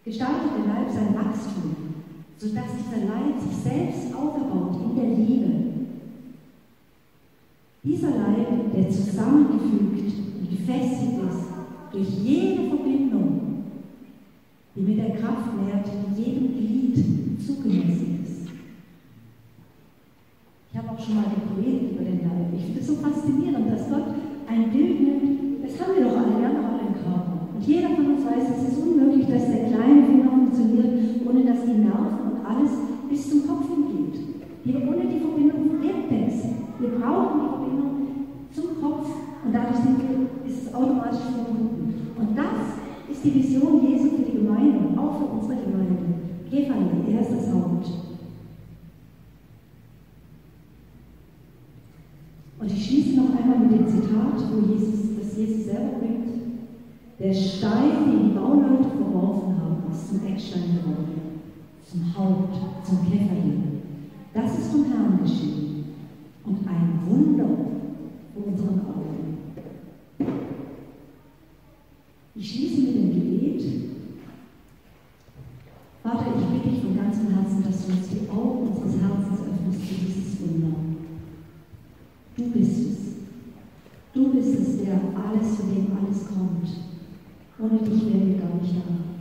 gestaltet 0.03 0.51
der 0.57 0.73
Leib 0.73 0.91
sein 0.91 1.15
Wachstum, 1.15 1.75
sodass 2.37 2.75
dieser 2.77 3.05
Leib 3.05 3.39
sich 3.39 3.55
selbst 3.55 4.13
aufbaut 4.13 4.77
in 4.83 4.95
der 4.95 5.09
Liebe. 5.15 5.53
Dieser 7.83 8.09
Leib, 8.11 8.73
der 8.73 8.89
zusammengefügt 8.89 10.13
und 10.39 10.49
gefestigt 10.49 11.19
ist 11.29 11.43
durch 11.91 12.09
jede 12.23 12.69
Verbindung, 12.69 13.63
die 14.75 14.81
mit 14.81 14.97
der 14.97 15.15
Kraft 15.15 15.53
nährt, 15.61 15.87
die 15.87 16.21
jedem 16.21 16.47
Glied 16.53 17.45
zugemessen 17.45 18.23
ist. 18.23 18.49
Ich 20.71 20.77
habe 20.77 20.89
auch 20.89 20.99
schon 20.99 21.15
mal 21.15 21.25
gepredigt 21.29 21.91
über 21.91 22.03
den 22.03 22.21
Leib. 22.23 22.53
Ich 22.55 22.63
finde 22.63 22.79
es 22.79 22.87
so 22.87 22.95
faszinierend, 22.95 23.69
dass 23.69 23.89
Gott 23.89 24.15
ein 24.47 24.71
Bild 24.71 25.01
nimmt, 25.01 25.63
das 25.63 25.79
haben 25.79 25.95
wir 25.95 26.03
doch 26.05 26.17
alle, 26.17 26.39
wir 26.39 26.47
haben 26.47 26.65
alle 26.65 26.87
im 26.87 26.93
Körper. 26.93 27.47
Und 27.53 27.67
jeder 27.67 27.89
von 27.89 28.15
uns 28.15 28.25
weiß, 28.25 28.43
es 28.57 28.73
ist 28.73 28.81
unmöglich, 28.81 29.27
dass 29.27 29.45
der 29.47 29.69
kleine 29.69 29.92
funktioniert, 30.53 31.25
ohne 31.25 31.45
dass 31.45 31.65
die 31.65 31.81
Nerven 31.81 32.31
und 32.31 32.45
alles 32.45 32.71
bis 33.09 33.29
zum 33.29 33.47
Kopf 33.47 33.65
hingeht. 33.67 34.19
Wir 34.63 34.75
ohne 34.87 35.05
die 35.07 35.19
Verbindung 35.19 35.81
lebt 35.81 36.11
nichts. 36.11 36.45
Wir 36.79 36.89
brauchen 36.89 37.39
die 37.41 37.49
Verbindung 37.49 37.91
zum 38.53 38.81
Kopf 38.81 39.07
und 39.45 39.53
dadurch 39.53 39.79
ist 40.47 40.67
es 40.67 40.73
automatisch 40.73 41.19
verbunden. 41.19 42.11
Und 42.17 42.37
das 42.37 43.11
ist 43.11 43.25
die 43.25 43.35
Vision 43.35 43.87
Jesu 43.87 44.09
für 44.09 44.23
die 44.23 44.37
Gemeinde 44.37 44.79
und 44.79 44.97
auch 44.97 45.17
für 45.17 45.25
unsere 45.25 45.61
Gemeinde. 45.61 45.97
Kephanie, 46.49 47.13
er 47.13 47.21
ist 47.21 47.31
das 47.31 47.53
Haupt. 47.53 47.87
Und 52.59 52.71
ich 52.71 52.85
schließe 52.85 53.17
noch 53.17 53.37
einmal 53.37 53.59
mit 53.59 53.71
dem 53.71 53.87
Zitat, 53.87 54.39
wo 54.51 54.71
Jesus, 54.71 55.17
das 55.19 55.37
Jesus 55.37 55.65
selber 55.65 55.99
bringt. 55.99 56.23
Der 57.19 57.33
Stein, 57.33 58.05
den 58.05 58.29
die 58.29 58.35
Bauleute 58.35 58.89
verworfen 58.89 59.57
haben, 59.57 59.62
ist 59.93 60.09
zum 60.09 60.25
Eckstein 60.25 60.77
geworden, 60.77 61.41
zum 61.89 62.17
Haupt, 62.17 62.85
zum 62.85 63.03
Käferchen. 63.03 63.81
Das 64.33 64.57
ist 64.57 64.71
vom 64.71 64.85
Herrn 64.85 65.19
geschehen 65.21 65.85
und 66.43 66.67
ein 66.67 66.99
Wunder 67.05 67.45
vor 68.33 68.47
unseren 68.47 68.79
Augen. 68.87 69.37
Ich 72.35 72.51
schließe 72.51 72.81
mit 72.81 72.95
dem 72.95 73.13
Gebet. 73.13 73.63
Vater, 76.01 76.25
ich 76.37 76.45
bitte 76.45 76.69
dich 76.69 76.81
von 76.81 76.97
ganzem 76.97 77.29
Herzen, 77.29 77.63
dass 77.63 77.85
du 77.85 77.93
uns 77.93 78.09
die 78.09 78.29
Augen 78.29 78.67
unseres 78.67 79.01
Herzens 79.01 79.39
öffnest 79.41 79.81
für 79.81 80.05
dieses 80.05 80.41
Wunder. 80.41 80.75
Du 82.35 82.43
bist 82.49 82.79
es. 82.79 82.97
Du 84.13 84.33
bist 84.33 84.59
es, 84.59 84.83
der 84.83 84.93
alles, 84.93 85.55
für 85.55 85.63
den 85.63 85.91
alles 85.95 86.27
kommt. 86.27 86.67
Ohne 87.59 87.79
dich 87.79 88.05
wären 88.07 88.27
wir 88.27 88.37
gar 88.37 88.55
nicht 88.55 88.75
da. 88.75 89.12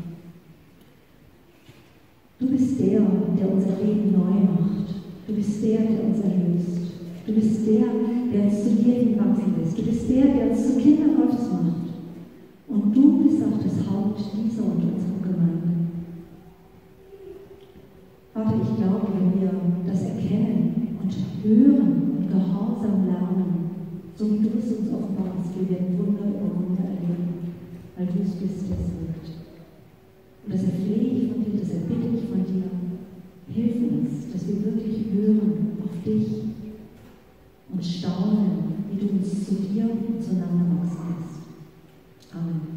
Der, 2.82 3.00
der 3.38 3.52
unser 3.52 3.76
Leben 3.80 4.10
neu 4.10 4.42
macht. 4.42 4.88
Du 5.28 5.34
bist 5.34 5.62
der, 5.62 5.82
der 5.82 6.04
uns 6.04 6.18
erlöst. 6.18 6.82
Du 7.24 7.32
bist 7.32 7.64
der, 7.64 7.86
der 8.32 8.42
uns 8.42 8.64
zu 8.64 8.70
dir 8.70 8.94
hinwachsen 8.94 9.54
lässt. 9.56 9.78
Du 9.78 9.82
bist 9.84 10.10
der, 10.10 10.24
der 10.26 10.50
uns 10.50 10.66
zu 10.66 10.80
Kindern 10.80 11.16
Gottes 11.16 11.46
macht. 11.52 11.94
Und 12.66 12.96
du 12.96 13.22
bist 13.22 13.40
auch 13.40 13.62
das 13.62 13.86
Haupt 13.86 14.20
dieser 14.34 14.64
und 14.64 14.82
unserer 14.82 15.22
Gemeinde. 15.22 15.68
Vater, 18.34 18.54
ich 18.60 18.76
glaube, 18.76 19.06
wenn 19.14 19.40
wir 19.40 19.52
das 19.86 20.02
erkennen 20.02 20.98
und 21.00 21.14
hören 21.44 22.18
und 22.18 22.28
gehorsam 22.28 23.06
lernen, 23.06 23.70
so 24.16 24.26
wie 24.26 24.38
du 24.40 24.58
es 24.58 24.76
uns 24.76 24.92
offenbarst, 24.92 25.54
wir 25.54 25.70
werden 25.70 25.98
Wunder 25.98 26.24
über 26.24 26.50
Wunder 26.50 26.82
erleben, 26.82 27.54
weil 27.96 28.06
du 28.06 28.22
es 28.24 28.34
bist, 28.34 28.68
der 28.68 28.76
es 28.76 28.90
wirkt. 28.90 29.41
Und 30.45 30.55
das 30.55 30.62
erflehe 30.64 31.12
ich 31.12 31.32
von 31.32 31.45
dir, 31.45 31.61
das 31.61 31.70
erbitte 31.70 32.09
ich 32.16 32.28
von 32.28 32.45
dir. 32.45 32.70
Hilf 33.49 33.76
uns, 33.93 34.32
dass 34.32 34.47
wir 34.49 34.64
wirklich 34.64 35.12
hören 35.12 35.78
auf 35.82 36.05
dich 36.05 36.26
und 37.72 37.84
staunen, 37.84 38.84
wie 38.90 39.07
du 39.07 39.12
uns 39.12 39.47
zu 39.47 39.55
dir 39.55 39.84
und 39.84 40.22
zueinander 40.22 40.76
wachsen 40.76 41.14
lässt. 41.16 42.34
Amen. 42.34 42.71